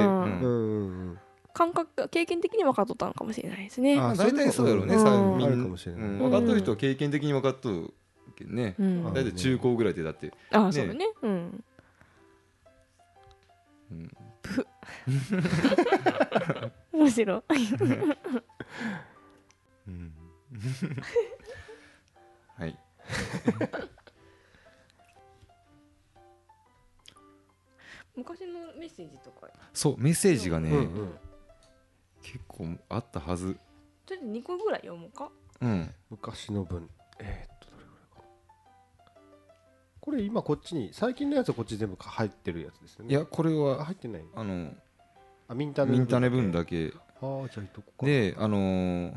[1.57, 3.99] 感覚経験的に分かっとったのかもしれないですね。
[3.99, 4.95] あ大体そうやろうね。
[4.95, 5.03] うん。
[5.03, 6.03] さあるかもしれない。
[6.03, 6.19] うん。
[6.19, 7.95] 分かっとる人は経験的に分かっとる
[8.37, 8.75] けどね。
[8.79, 9.07] うん。
[9.07, 10.35] あ大体中高ぐらいでだって。
[10.51, 11.07] あそうだね。
[11.23, 11.65] うん。
[13.91, 14.13] うん。
[16.93, 17.43] 面白い。
[19.89, 20.13] うん。
[22.59, 22.79] はい。
[28.15, 29.49] 昔のメッセージとか。
[29.73, 31.19] そうメッセージがねうんうん
[32.33, 33.57] 結構あったはず。
[34.05, 35.31] ちょっと2個ぐらい読もうか。
[35.61, 35.95] うん。
[36.11, 38.19] 昔の分えーっとどれぐらいか。
[38.19, 38.25] な
[40.01, 43.11] これ今こっちに最近のやつはこっち全部入ってるやつですよね。
[43.13, 44.25] いやこれあは入ってない。
[44.35, 44.73] あの
[45.49, 46.91] あミンタネミンタネ分だだけ。
[46.91, 48.07] けああじゃあどこか。
[48.07, 49.17] であのー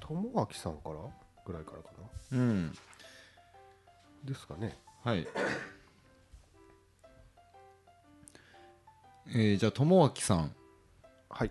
[0.00, 0.96] 友明さんから
[1.46, 1.90] ぐらいからか
[2.32, 2.38] な。
[2.38, 2.72] うん。
[4.24, 4.76] ですかね。
[5.02, 5.26] はい
[9.28, 10.54] えーじゃあ友明さん。
[11.30, 11.50] はい。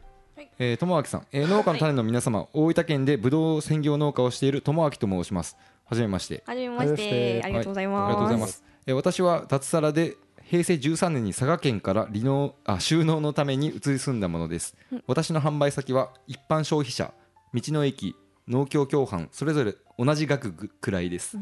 [0.59, 5.57] えー、友明さん、えー農家の種の皆様、大分県でブドウ専業農家をしている友明と申します。
[5.86, 6.43] はじめまして。
[6.45, 7.41] はじめまして。
[7.43, 8.63] ありがとうございます、ありがとうございます。
[8.86, 14.75] えー私は脱サラで平成13年に佐賀県から離農あ収納のために移り住んだものです。
[15.07, 17.13] 私の販売先は一般消費者、
[17.53, 18.15] 道の駅、
[18.47, 21.38] 農協共販、それぞれ同じ額くらいです。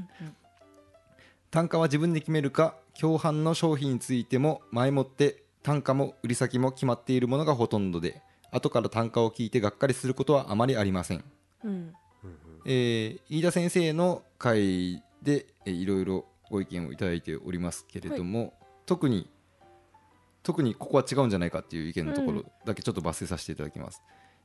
[1.49, 8.21] 単価は自分で決めるか共販の商品についても前もって単価も売り先も決まっているものがほとんどで
[8.51, 11.23] 後から単価を聞いてがっかりすることはあまりありません、
[11.63, 11.93] うん。
[12.65, 18.53] えー飯田先生の会でえーいろいろご意見をいただいておりますけれども、
[18.85, 19.29] 特に
[20.43, 24.01] 特にここは違うんじゃないかっていう意見のところだけちょっと抜粋させていただきます、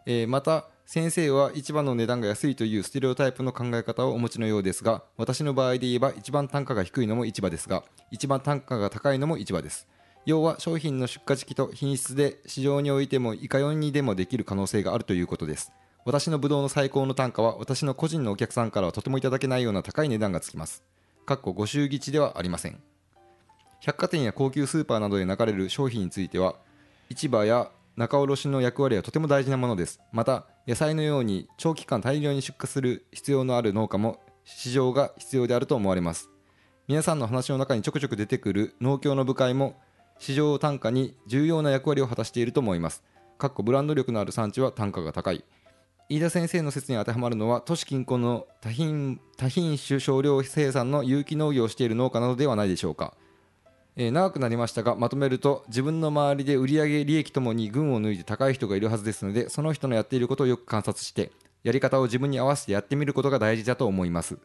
[0.07, 9.89] えーまた先生は一番の値段が安いというステレオタイプの考え方をお持ちのようですが私の場合で言えば一番単価が低いのも市場ですが一番単価が高いのも市場です
[10.27, 15.71] 要は商品の出荷時期と品質で市場においてもいかようにでもできる可能性があるということです。
[16.05, 20.83] 私のブドウの最高の単価は私の個人のお客さんからはとてもいただけないような高い値段がつきます。
[21.27, 22.83] かっこご祝儀地ではありません。
[23.81, 26.57] 百貨店や高級スーパーなどで流れる商品については
[27.09, 30.01] 市場や仲卸の役割はとても大事なものです。
[30.11, 36.31] また野菜のように長期間大量に出荷する必要のある農家も市場が必要であると思われます。
[36.89, 39.77] 皆さんの話の中にちょくちょく出てくる農協の部会も
[40.19, 43.03] 市場単価に重要な役割を果たしていると思います。
[43.39, 45.45] かっこブランド力のある産地は単価が高い。
[46.09, 53.15] 飯田先生の説に当てはまるのは都市近郊の多品多品種少量生産の有機農業をしている農家などではないでしょうか。
[53.97, 61.33] えー長くなりましたがまとめると自分の周りで売上利益ともに群を抜いて高い人がいるはずですのでその人のやっていることをよく観察して
[61.65, 64.39] やり方を自分に合わせてやってみることが大事だと思います。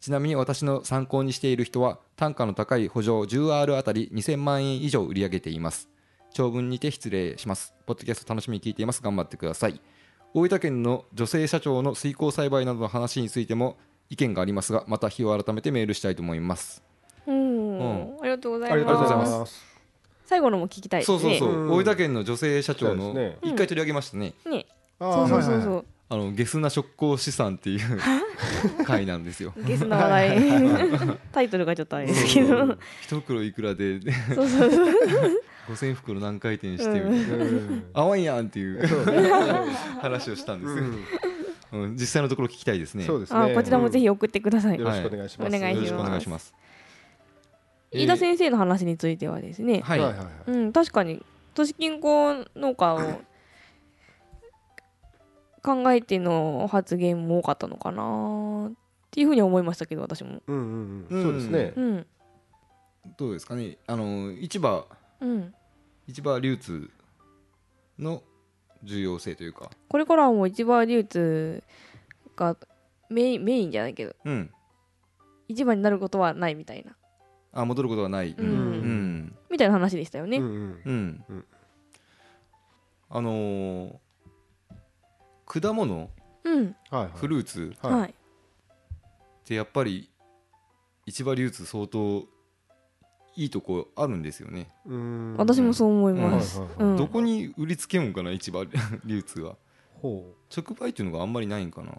[0.00, 5.90] ちなみに私の参考にしている人は単価の高い補助 10R あたり2000万円以上売り上げています。
[6.32, 7.74] 長文にて失礼します。
[7.84, 9.02] ポッドキャスト楽しみに聞いています。
[9.02, 9.78] 頑張ってください。
[10.32, 13.76] 大分県の女性社長の水耕栽培などの話についても
[14.08, 16.82] 意見がありますがまた日を改めてメールしたいと思います。
[17.26, 17.78] うん。
[17.78, 18.16] うん。
[18.22, 19.32] ありがとうございありがとうございます。
[19.32, 19.64] ます
[20.24, 21.18] 最後のも聞きたいですね。
[21.18, 21.72] そうそうそう、うん。
[21.72, 24.66] 大分県の女性社長のそうです一回取り上げましたね、ね。
[24.98, 28.00] そうそうそうはいはいはいそうあのゲスな職工資産っていう
[28.84, 29.54] 回なんですよ。
[29.64, 30.08] ゲスな話。
[30.08, 32.76] 題タイトルがちょっとあれですけど。
[33.02, 34.00] 一袋いくらで？
[34.34, 34.90] そうそうそう。
[35.68, 37.84] 5000袋何回転してみたいな、うん。
[37.94, 38.84] 合わんやんっていう
[40.00, 40.82] 話をしたんですよ、
[41.74, 41.84] うん。
[41.84, 43.04] うん実際のところ聞きたいですね。
[43.04, 43.38] そうですね。
[43.38, 44.78] あこちらもぜひ送ってください。
[44.80, 45.52] よろしくお願いします。
[45.52, 45.60] はい。
[45.60, 45.92] お願いします。
[45.92, 46.54] よろしくお願いします。
[47.92, 49.80] 飯田先生の話についてはですね。
[49.84, 50.28] はい、はいはいはい。
[50.48, 51.24] うん確かに。
[51.54, 53.20] 都市近郊農家を
[55.62, 58.72] 考えての発言も多かったのかなっ
[59.10, 60.42] ていうふうに思いましたけど私も。
[60.46, 61.22] うんうんううんん。
[61.22, 61.72] そうですね。
[61.76, 62.06] うん。
[63.16, 63.76] どうですかね。
[63.86, 64.86] あの市場。
[65.20, 65.54] うん。
[66.06, 66.90] 市場流通
[67.98, 68.22] の
[68.82, 69.70] 重要性というか。
[69.88, 71.62] これからはもう市場流通
[72.36, 72.56] が
[73.08, 74.14] メインメインじゃないけど。
[74.24, 74.50] うん。
[75.48, 76.96] 市場になることはないみたいな、
[77.52, 78.46] あ戻ることはない、うん。
[78.46, 79.36] うん。
[79.50, 80.80] みたいな話でしたよね、うんうん。
[80.84, 81.24] うん。
[81.28, 81.44] うん。
[83.08, 83.94] あのー
[85.50, 86.10] 果物？
[86.44, 86.76] うん。
[86.90, 87.10] はいはい。
[87.16, 87.74] フルーツ？
[87.82, 88.10] はい、はい。
[88.10, 88.14] っ
[89.44, 90.08] てやっぱり
[91.06, 92.24] 市場流通相当
[93.34, 95.34] いいとこあるんですよね、うん。
[95.36, 96.96] 私もそう思います、はいうん。
[96.96, 98.64] どこに売りつけよんかな市場
[99.04, 99.56] 流通は。
[100.00, 101.90] ほ直売っていうのがあんまりないんかな。
[101.90, 101.94] う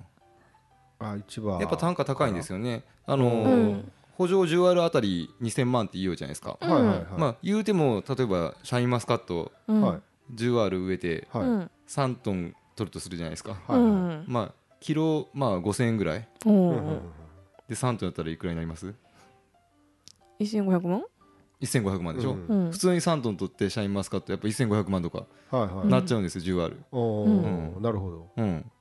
[1.00, 2.84] あ市場やっぱ単価高いんですよね。
[3.06, 3.92] あのーうん。
[4.18, 7.06] 補助 10R あたり2000万って言うじゃないですか、はいはいはい。
[7.18, 9.82] まあ言うても例えばシャインマスカットうん。
[9.82, 10.02] はい。
[10.36, 11.44] 10アール植えてはい。
[11.44, 11.72] うん。
[11.88, 13.52] 3トン取るとするじゃないですか。
[13.52, 14.24] はいはいうん。
[14.28, 16.28] まあキロまあ5000円ぐらい。
[17.70, 18.94] で3トンだったらいくらになります
[20.40, 21.04] ？1500万
[21.62, 22.48] ？1500万でしょ、うん。
[22.48, 22.72] うん。
[22.72, 25.88] 普通に3トン取ってシャインマスカットやっぱ1500万とかはいはい。
[25.88, 27.74] なっちゃうんですよ、10アールおうん。
[27.76, 28.30] ーなるほど。
[28.36, 28.72] うん。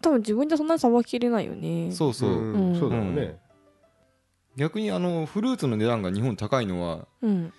[0.00, 1.90] 多分自分じゃそんなにさばききれないよね。
[1.92, 2.78] そうそう、うん。
[2.78, 3.36] そうだようね。
[4.56, 7.52] 逆にあのフルーツの値段が日本高いのはうん。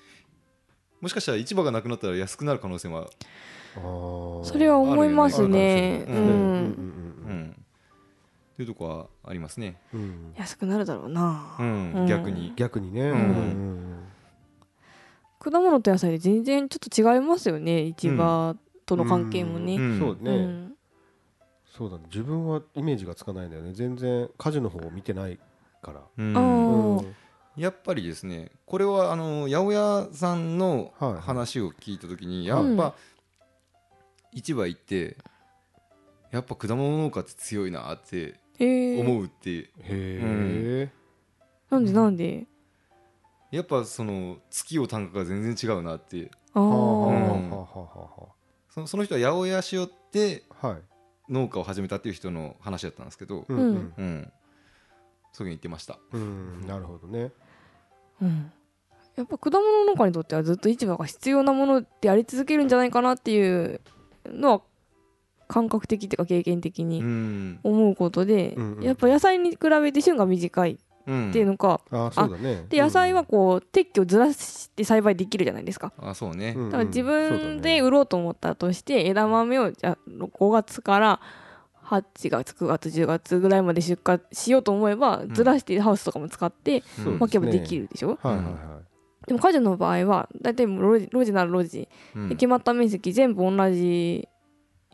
[1.02, 3.10] もしかしたら市場がなくなったら安くなる可能性は、
[3.73, 5.47] それは思いますね。
[5.47, 6.05] うあるよね。
[6.07, 6.15] うん。
[6.15, 6.25] うん。
[6.25, 6.91] ん。
[7.25, 9.77] うん、っていうとこはありますね、
[10.36, 11.55] 安くなるだろうな
[12.07, 13.12] 逆に逆にねん。
[13.12, 14.03] うん。
[15.39, 18.55] 果物と野菜で全然ちょっと違いますよね市場
[18.86, 19.99] との関係もねうん。
[19.99, 20.73] そうねうん。
[21.65, 23.49] そうだね自分はイメージがつかないん。
[23.49, 25.39] だよね全然果樹の方を見てない
[25.81, 26.38] からうん。
[26.38, 27.15] あーうん。
[27.57, 30.57] やっぱりですねこれはあの八百屋さん。
[30.57, 32.93] の話を聞いた時に、はいやっぱ
[34.34, 35.17] 市場行って
[36.32, 40.89] やっぱ果物農家って強いなって思うって、へえ
[41.70, 42.48] なんでなんで？
[43.52, 47.50] やっぱその月を単価が全然違うなってあはあうん。
[47.52, 48.30] はあは
[48.70, 50.78] そのその人は八百屋しよってあはい。
[51.30, 53.58] 農家を始めたっていう人の話だったんですけど、うん。
[53.58, 53.94] うん。
[53.98, 54.32] うん、
[55.34, 55.98] そういうふうに言ってました。
[56.13, 57.32] うんなるほどね。
[58.22, 58.52] うん。
[59.17, 63.82] やっぱ果物農家にとってはずっと市場が必要なものであり続けるんじゃないかなっていう
[64.25, 64.62] のは
[65.47, 67.60] 感覚的っていうか経験的うにん。
[67.63, 68.84] 思うことで、うんうん。
[68.84, 72.65] やっぱ野菜に比べて旬が短いうんっていうのか、あーそうだね。
[72.69, 75.91] で野菜はこう撤去をずらして栽培できるじゃないですか。
[75.97, 77.62] あそうね、うんだから自分ね。
[77.62, 81.19] で売ろうと思ったとして枝豆をじゃあ5月から
[81.86, 88.53] 8月9月10月ぐらいまで出荷しようと思えばんずらしてハウスとかも使ってそう巻けばできるでしょ、はいはいはい
[89.27, 92.29] でも果樹の場合は大体もう路地路地なら路地うん。
[92.29, 94.27] で決まった面積全部同じ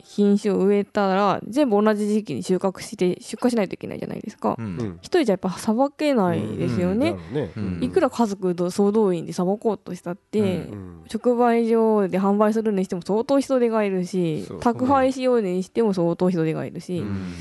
[0.00, 4.54] 品種を植えたら全部同じ時期に収穫して出荷しないといけないじゃないですか。
[4.58, 4.76] ううん。
[4.76, 7.84] ん一人じゃやっぱさばけないですよね、なるほどねうん。
[7.84, 11.04] いくら家族総動員でさばこうとしたって、うん。
[11.12, 17.32] 直売所で販売するにしても相当人手がいるし宅配しようにしても相当人手がいるし、っうん。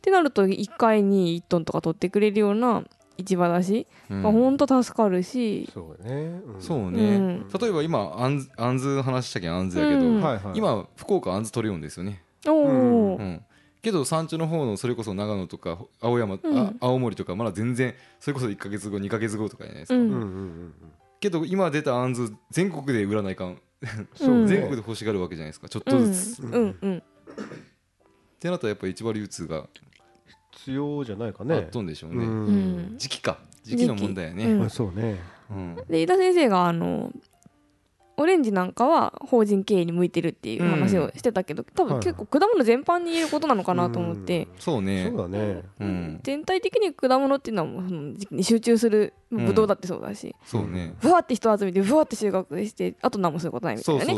[0.00, 2.82] てなると1回に1トンとか取ってくれるような
[3.20, 4.22] 市場だし、うん。
[4.22, 6.40] まあ、ほんと助かるし、そうね。
[6.44, 6.62] うん。
[6.62, 7.46] そうね、うん。
[7.48, 9.46] 例えば今あんあんず話したけ？
[9.48, 10.20] んあんずやけど、うん。
[10.20, 10.58] はいはい。
[10.58, 13.22] 今福岡あんず取れるんですよね、おお、う。
[13.22, 13.42] ん、
[13.82, 16.58] けど山頂の方のそれこそ長野とか青山、うん。
[16.58, 20.02] あ青森とかまだ全然それこそ1か月後2か月後とかじゃないですか、うん。
[20.02, 20.74] うんうんうん
[21.20, 23.60] けど今出たあんず全国で売らないかん、
[24.26, 25.68] うん全国で欲しがるわけじゃないですか。
[25.68, 26.52] ちょっとずつ、っうん。
[26.52, 26.76] うん。
[26.80, 27.02] うん。
[28.40, 29.68] てなったらやっぱり市場流通が
[30.70, 32.46] 必要じゃないかあねっとんでしょうね、うん。
[32.46, 33.38] うん時期か。
[33.64, 33.86] 時期。
[33.86, 34.58] の問題やね、うん。
[34.60, 35.18] まあそうね。
[35.50, 37.12] うんで飯田先生があの
[38.16, 45.06] オレンジなんかは法人経営に向いてるっていう話をしてたけど、多分結構果物全般に言えることなのかなと思って、そうね。
[45.08, 45.62] そうだね。
[45.80, 46.20] うん。
[46.22, 50.94] 全体的に果物っていうのはもうその時期に集中するんブドウだってそうだし、そうね。
[50.98, 54.16] ふわって人集めてふわって収穫してあと何もすることないみたいなね。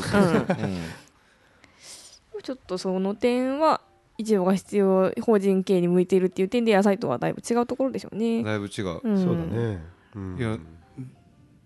[2.42, 3.80] ちょっとその点は
[4.22, 8.42] 市場が必要法人経営に向いているっていう点で野菜とはだいぶ違うところでしょううんね。
[8.42, 9.00] だいぶ違う。
[9.02, 9.22] うん。
[9.22, 9.80] そうだね。
[10.14, 10.36] うん。
[10.38, 10.58] いや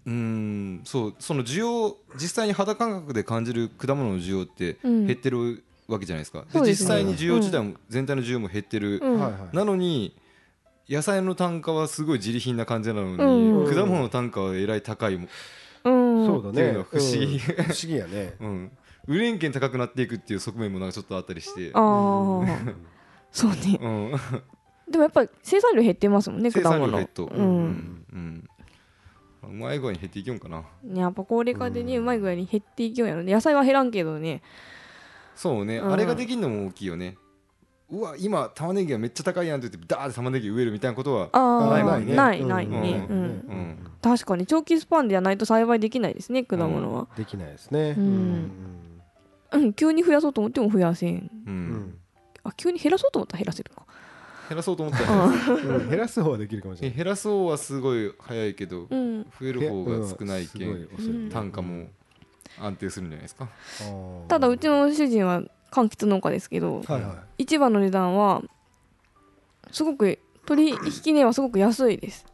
[0.06, 1.14] うんそう。
[1.18, 5.06] その需要実際に肌感覚で感じる果物の需要ってうん。
[5.06, 6.70] 減ってるわけじゃないですか、うですね。
[6.70, 9.00] 実際に需要自体も、全体の需要も減ってる、
[9.52, 10.16] なのに
[10.88, 13.74] 野菜の単価はすごい自利品な感じなのに、うん。
[13.74, 15.28] 果物の単価はえらい高いもん、
[15.84, 16.26] うん。
[16.26, 17.24] そうだっていうのねは不思議。
[17.24, 17.38] うん。
[17.38, 18.34] 不思議やね。
[18.40, 18.72] うん、
[19.06, 21.70] 売れんけん高くなっていくっていう側面もなんかちょっとあったりして。
[21.74, 21.82] ああ
[23.30, 23.78] そうね。
[23.80, 24.12] うん、
[24.90, 26.96] でもやっぱり生産量減ってますもんね生産量果物。
[26.96, 27.28] 減っと、う。
[27.34, 27.44] うん。
[27.66, 28.04] ん。
[28.12, 28.48] うん。
[29.44, 30.64] うまい具合に減っていきよんかな。
[30.82, 33.32] ねやっぱ高齢化でねうまい具合に減っていきようやろね。
[33.32, 34.42] 野菜は減らんけどね。
[35.34, 35.92] そうね、うん。
[35.92, 37.16] あれができるのも大きいよね。
[37.88, 42.16] うわ今玉ねぎがめっちゃ高いやんって言ってダーって玉ねぎ植えるみたいなことはああないもんね。
[42.16, 43.06] ないないね。
[43.08, 43.20] ううん。
[43.20, 43.78] んうん。
[44.02, 47.06] 確かに長期スパンではないと栽培できないですね果物は。
[47.16, 47.94] できないですね。
[47.96, 48.50] うん
[49.56, 51.30] うん急に増やそうと思っても増やせん。
[51.46, 51.72] ううん。
[51.72, 51.98] ん
[52.44, 53.82] あ急に減らそうと思ったら減らせるか。
[54.48, 56.96] 減らそうと思ったら、ね、うん減らす方はできるかもしれない。
[56.96, 59.22] 減らそうはすごい早いけどうん。
[59.24, 61.88] 増える方が少ないけうん単価も
[62.60, 63.48] 安定するんじゃないですか？
[64.28, 65.42] ただうちの主人は
[65.72, 68.42] 柑橘農家ですけどはいは市場の値段は
[69.72, 72.24] すごく取引値はすごく安いです。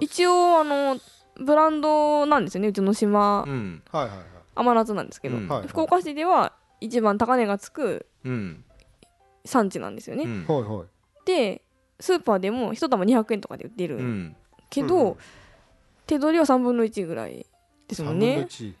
[0.00, 0.98] 一応あの
[1.40, 3.44] ブランドなんですよねうちの島。
[3.46, 3.82] うん。
[3.92, 5.48] はいはいはい甘夏なんですけど、うん。
[5.48, 8.64] はい福岡市では一番高値がつくうん。
[9.44, 10.44] 産地なんですよね、うん。
[10.46, 10.86] はいはい。
[11.26, 11.62] で
[11.98, 14.36] スーパーでも1玉200円とかで売ってる、うん。
[14.68, 15.16] けど、うんうん。
[16.06, 17.46] 手取りは3分の1ぐらい
[17.88, 18.74] ですもん三分のね一。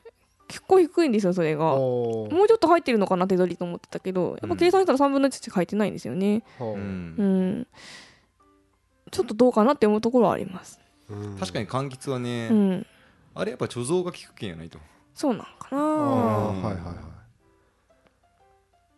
[0.48, 1.64] 結構低いんですよそれが。
[1.76, 6.42] もうちょっと入ってるのかな手取りと思ってたけどやっぱ計算したら3分の1しか入ってないんですよね。
[6.58, 7.14] はあうん。
[7.16, 7.66] うん。
[9.12, 10.80] ちょっとどうかなって思うところはあります。
[11.08, 11.36] うん。
[11.38, 12.86] 確かに柑橘はね、うん。
[13.34, 14.78] あれやっぱ貯蔵が効くけんやないと
[15.20, 15.78] そうなんかな。
[15.78, 16.94] うんはいはいはい。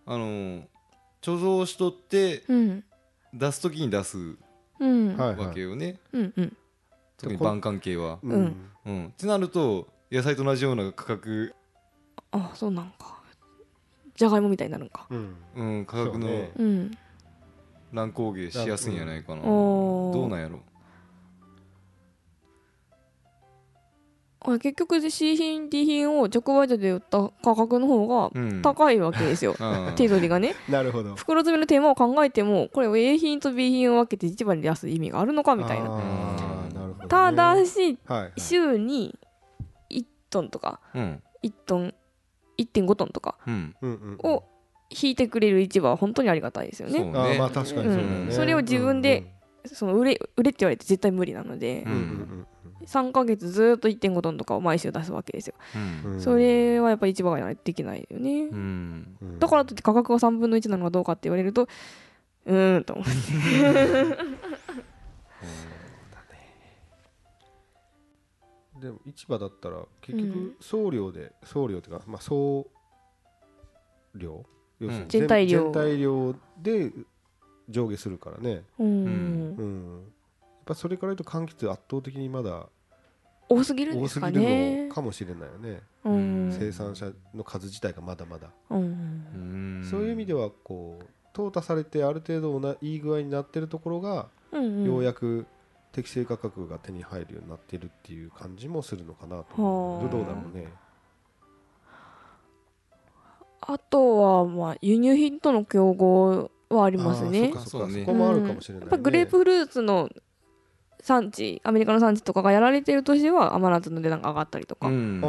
[0.07, 0.63] あのー
[1.21, 2.85] 貯蔵しとってうん。
[3.35, 4.37] 出す時に出す
[4.79, 6.33] うんはいわけよね、うん。
[6.37, 6.57] うん
[7.17, 8.71] 特に晩柑系は、ううん。
[8.87, 11.55] うん、ってなると野菜と同じような価格、
[12.31, 13.21] あそうなんか。
[14.15, 15.07] じゃがいもみたいになるんか。
[15.11, 15.37] うん。
[15.57, 16.53] うん、価格うね。
[16.57, 16.91] うん。
[17.93, 20.13] 乱高下しやすいんやないかな、おー。
[20.15, 20.61] どうなんやろ
[24.59, 28.63] 結局 C 品 D 品を直売所で売った価格の方がうん。
[28.63, 29.95] 高いわけですよ、 うん。
[29.95, 30.55] 手取りがね。
[30.69, 31.15] なるほど。
[31.15, 35.87] 袋詰めの手間を考えてもこれを A 品と B 品を分けて市場に出す意味があるのかみたいな。
[35.87, 37.09] あーなるほどね。
[37.09, 39.19] ただしはいはい週に
[39.91, 41.95] 1トンとかうん1トン
[42.59, 43.75] 1.5トンとかうん。
[43.83, 44.45] うんうんを
[44.95, 46.99] 引いてくれる市場は本当にありがたいですよね。
[46.99, 47.39] そうね。
[47.39, 48.03] まあ確かにそうだよね。
[48.27, 48.33] うん。
[48.33, 49.25] それを自分で
[49.65, 52.47] その売れ売れって言われて絶対無理なので、うんうん
[52.87, 55.55] 3ヶ月ずっと1.5トンとかを毎週出すわけですよ、
[56.05, 56.21] うん。
[56.21, 59.17] それはやっぱり市場ができないよね、うん。
[59.21, 61.69] うんだからといって価格が3分の1なのかどうかって言われると
[62.47, 63.13] うーんと思って。
[68.81, 70.33] でも市場だったら結うん。
[70.33, 72.67] 局送料で送料っていうかまあ送
[74.17, 74.45] 料
[74.81, 75.63] 要するに全体量。
[75.63, 76.93] 全体量で
[77.69, 78.65] 上下するからね。
[78.81, 78.89] うん、う
[79.63, 80.12] ん
[80.65, 82.69] ぱそれから言うと柑橘圧倒的にまだ
[83.49, 85.83] 多すぎるん多ですかすぎるねのかもしれないよね。
[86.05, 86.57] うん。
[86.59, 88.49] 生産者の数自体がまだまだ。
[88.71, 88.83] うんう
[89.85, 89.89] ん。
[89.89, 95.47] そういう意味ではこう淘汰されてある程度ないい具合になってるところがうんようやく
[95.93, 99.47] 適正価格が手に入るようになってるっていう感じもするのかなと。
[99.57, 100.09] 思うはあ。
[100.09, 100.73] どうだろうね。
[103.61, 107.53] あとはまあ輸入品との競合はありますね。
[107.67, 108.87] そこもあるかもしれない、ね。
[108.87, 110.09] やっぱグレープフルーツの
[111.03, 115.21] 産地アメリカの産地とかがやられてる年は甘夏の値段が上がったりとか、うん。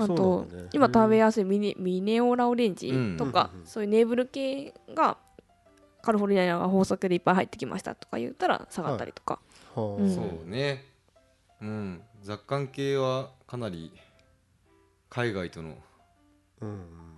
[0.00, 0.68] あとね。
[0.72, 5.18] 今食べやすいミネミネオラオレンジとか、うんそういうネーブル系が
[6.00, 9.40] カリフォルニアが豊作でいっぱい入ってきましたとか言ったら下がったりとか、
[9.74, 10.02] はあ。
[10.02, 10.14] うん。
[10.14, 10.84] そうね。
[11.60, 12.02] うん。
[12.22, 13.92] 雑感系はかなり
[15.10, 15.74] 海外との
[16.60, 17.15] うん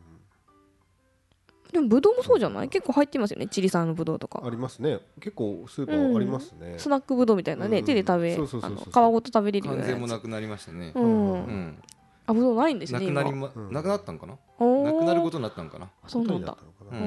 [1.72, 2.68] でもブドウもそうじゃない？
[2.68, 3.46] 結構入ってますよね？
[3.46, 4.42] チリ産のブドウとか。
[4.44, 5.00] ありますね。
[5.20, 7.84] 結構スーパーありますね、スナックブドウみたいなね、うん。
[7.84, 9.92] 手で食べ皮ごと食べれるよう完なやつ。
[9.92, 10.92] 全もなくなりましたね。
[10.94, 11.32] ううん。
[11.32, 11.82] うん。
[12.26, 13.72] あブドウないんですなね今くなりまうん。
[13.72, 14.32] なくなったんかな？
[14.32, 15.90] なくなることになったんかな？
[16.06, 16.56] そうなんだ。
[16.90, 17.02] ううんん。
[17.02, 17.06] う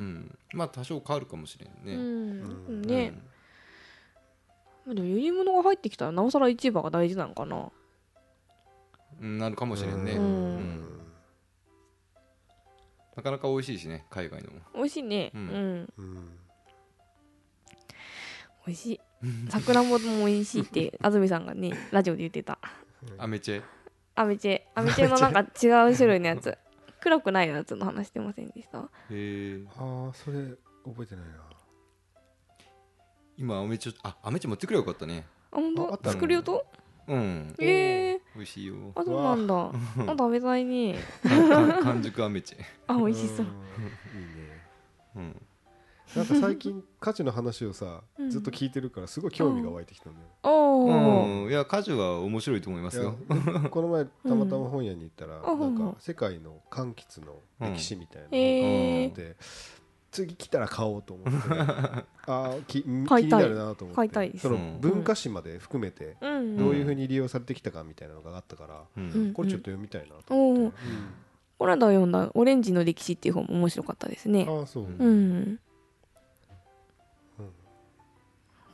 [0.00, 0.38] ん。
[0.52, 1.96] まあ多少変わるかもしれんうね。
[1.96, 2.82] ん。
[2.82, 3.12] ね、
[4.86, 7.70] でも輸入物が入ってきたらなおさら市場が大事なのかな。
[9.20, 9.38] うん。
[9.38, 10.12] なるかもしれんね。
[10.12, 10.95] ううんん
[13.16, 14.60] なかなか美味しいしね海外のも。
[14.74, 15.32] 美味しいね。
[15.34, 15.46] ううん。
[15.46, 16.38] ん、うん。
[18.66, 19.00] 美味しい。
[19.50, 22.58] さくらんぼも美味しいって 安住さんがねラジオで言ってた。
[23.18, 23.62] アメチェ？
[24.14, 24.62] アメチェ。
[24.74, 26.56] アメチェのなんか違う種類のやつ。
[27.00, 28.78] 黒くないやつの話してませんでした？
[28.80, 30.48] へえああそれ
[30.84, 31.32] 覚えてないな。
[33.38, 35.26] 今アメチェあアメチェ持ってくればよかったね。
[35.52, 35.88] あ本当？
[35.88, 36.12] ああったの。
[36.12, 36.66] 作るよと
[37.08, 37.54] うん。
[37.58, 38.74] ええ美味しいよ。
[38.94, 39.54] あそうなんだ。
[39.54, 39.72] あ。
[40.18, 40.96] 食べたいね。
[41.22, 42.54] か完熟アメチ。
[42.54, 43.46] ェ あ美味しそう。
[43.46, 44.20] うん。
[44.20, 44.62] いいね。
[45.16, 45.42] うん。
[46.14, 48.30] なんか最近価値の話をさうん。
[48.30, 50.26] ずっと聞いてるからすごい興味が湧いてきたんだよ。
[50.42, 51.50] おお、うん。
[51.50, 53.16] いや果樹は面白いと思いますよ。
[53.62, 55.76] でこの前たまたま本屋に行ったら、うん。
[55.76, 57.40] なんか世界の柑橘の
[57.74, 59.36] 歴史みたいなのがあって、
[60.16, 61.38] 次来たら買おうと思って。
[62.26, 63.42] あーき気買いたい。
[63.44, 63.94] になるなと思って。
[63.96, 64.42] 買いたいです。
[64.42, 64.80] そのうん。
[64.80, 66.56] 文化史まで含めてうん。
[66.56, 69.10] どういうふうに利用されてきたかみたいなのがあったから、うん。
[69.10, 69.32] うん。
[69.32, 70.78] これちょっと読みたいなと思って、
[71.58, 74.46] この間読んだ「オレンジの歴史」っていう本も面白かったですね。
[74.48, 75.00] ああそう、うん。
[75.00, 75.60] うん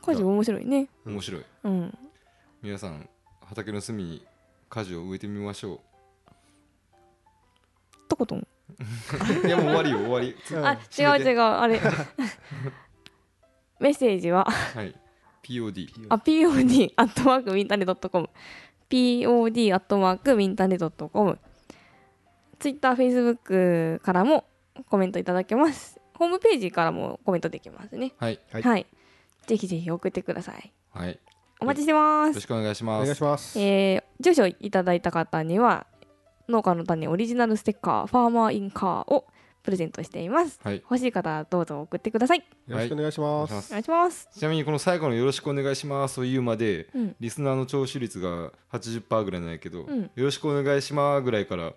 [0.01, 0.89] 果樹面白いね。
[1.05, 1.45] 面白い。
[1.63, 1.97] うん。
[2.61, 3.09] 皆さん
[3.41, 4.25] 畑の隅に
[4.69, 5.79] 果樹を植えてみましょ
[8.09, 8.39] とことん。
[8.39, 8.47] う
[9.45, 10.35] いやもう終わりよ終わり。
[10.63, 11.79] あ違う違うあれ。
[13.79, 14.45] メッセージは？
[14.45, 14.95] はい。
[15.43, 18.29] POD あ POD アットマークミンタネドットコム。
[18.89, 21.39] POD アットマークミンタネドットコム。
[22.59, 24.45] ツイッター、フェイスブックからも
[24.89, 25.99] コメントいただけます。
[26.13, 28.13] ホームページからもコメントできますね。
[28.17, 28.39] はい。
[28.51, 28.61] はい。
[28.61, 28.85] はい。
[29.47, 30.71] ぜひぜひ送ってください。
[30.93, 31.11] はい。
[31.11, 31.17] よ
[31.59, 32.35] お待ちしてます。
[32.35, 33.01] ろしくお願いします。
[33.01, 35.85] お願いします、えー住所いただいた方には
[36.49, 39.25] 農家の種オリジナルステッカーファーマーインカーを
[39.63, 40.59] プレゼントしています。
[40.61, 40.75] はい。
[40.75, 42.39] 欲しい方はどうぞ送ってください。
[42.39, 42.43] よ
[42.77, 43.11] ろしくお願い。
[43.13, 43.69] します、お願いします。
[43.69, 44.29] お願いします。
[44.33, 47.15] ちなみにこの最後のよろしくお願いしますと言うまで、うん。
[47.19, 50.01] リスナーの聴取率が80%ぐらいなんやけど、うん。
[50.01, 51.73] よろしくお願いしますぐらいから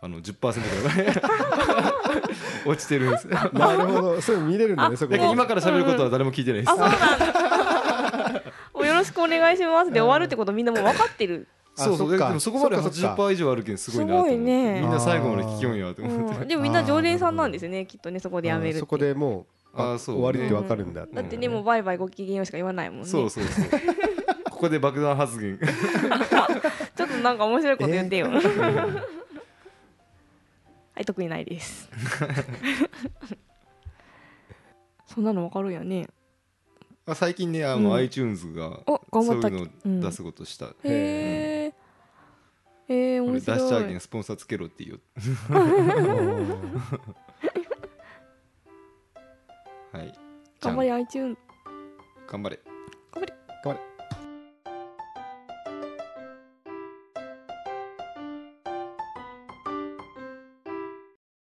[0.00, 1.16] あの10%ぐらい
[2.64, 3.28] 落ちてるんです。
[3.28, 4.20] だ なるほど。
[4.22, 8.42] そういうの見れるんだねあそこ今から喋ることは誰も聞いてないです、あそうなんだ。
[8.72, 13.22] およろしくお願いしますで終わるってことみんなもう分かってる、そうそうでもそこまでそっかそっか。
[13.22, 14.36] 80%以上あるけんすごいなと思って。
[14.36, 18.80] みんな最後まで聞きよんやと思って、うん、でもみんな常連さんなんですねきっとねそこでやめるって。
[18.80, 19.46] そこでもう
[19.80, 23.06] ああそう終わりってわかるんだだってねもうバイバイごきげんようしか言わないもんね。
[23.06, 23.66] そうそうそう。
[24.50, 25.58] ここで爆弾発言。
[26.96, 28.40] ちょっとなんか面白いこと言ってよ、 は
[30.98, 31.90] い特にないです。
[35.06, 36.08] そんなのわかるよね。
[37.04, 37.84] あ最近ねあうん。
[37.84, 41.45] の、iTunes がそういうの出すことした、へえ
[42.88, 45.00] えー、面俺出しちゃ白いうけんスポンサーつけろって言う。
[49.92, 50.12] はい。
[50.60, 50.74] じゃあ
[52.26, 52.58] 頑張れ。
[53.12, 53.32] 頑張れ。
[53.64, 53.95] 頑張れ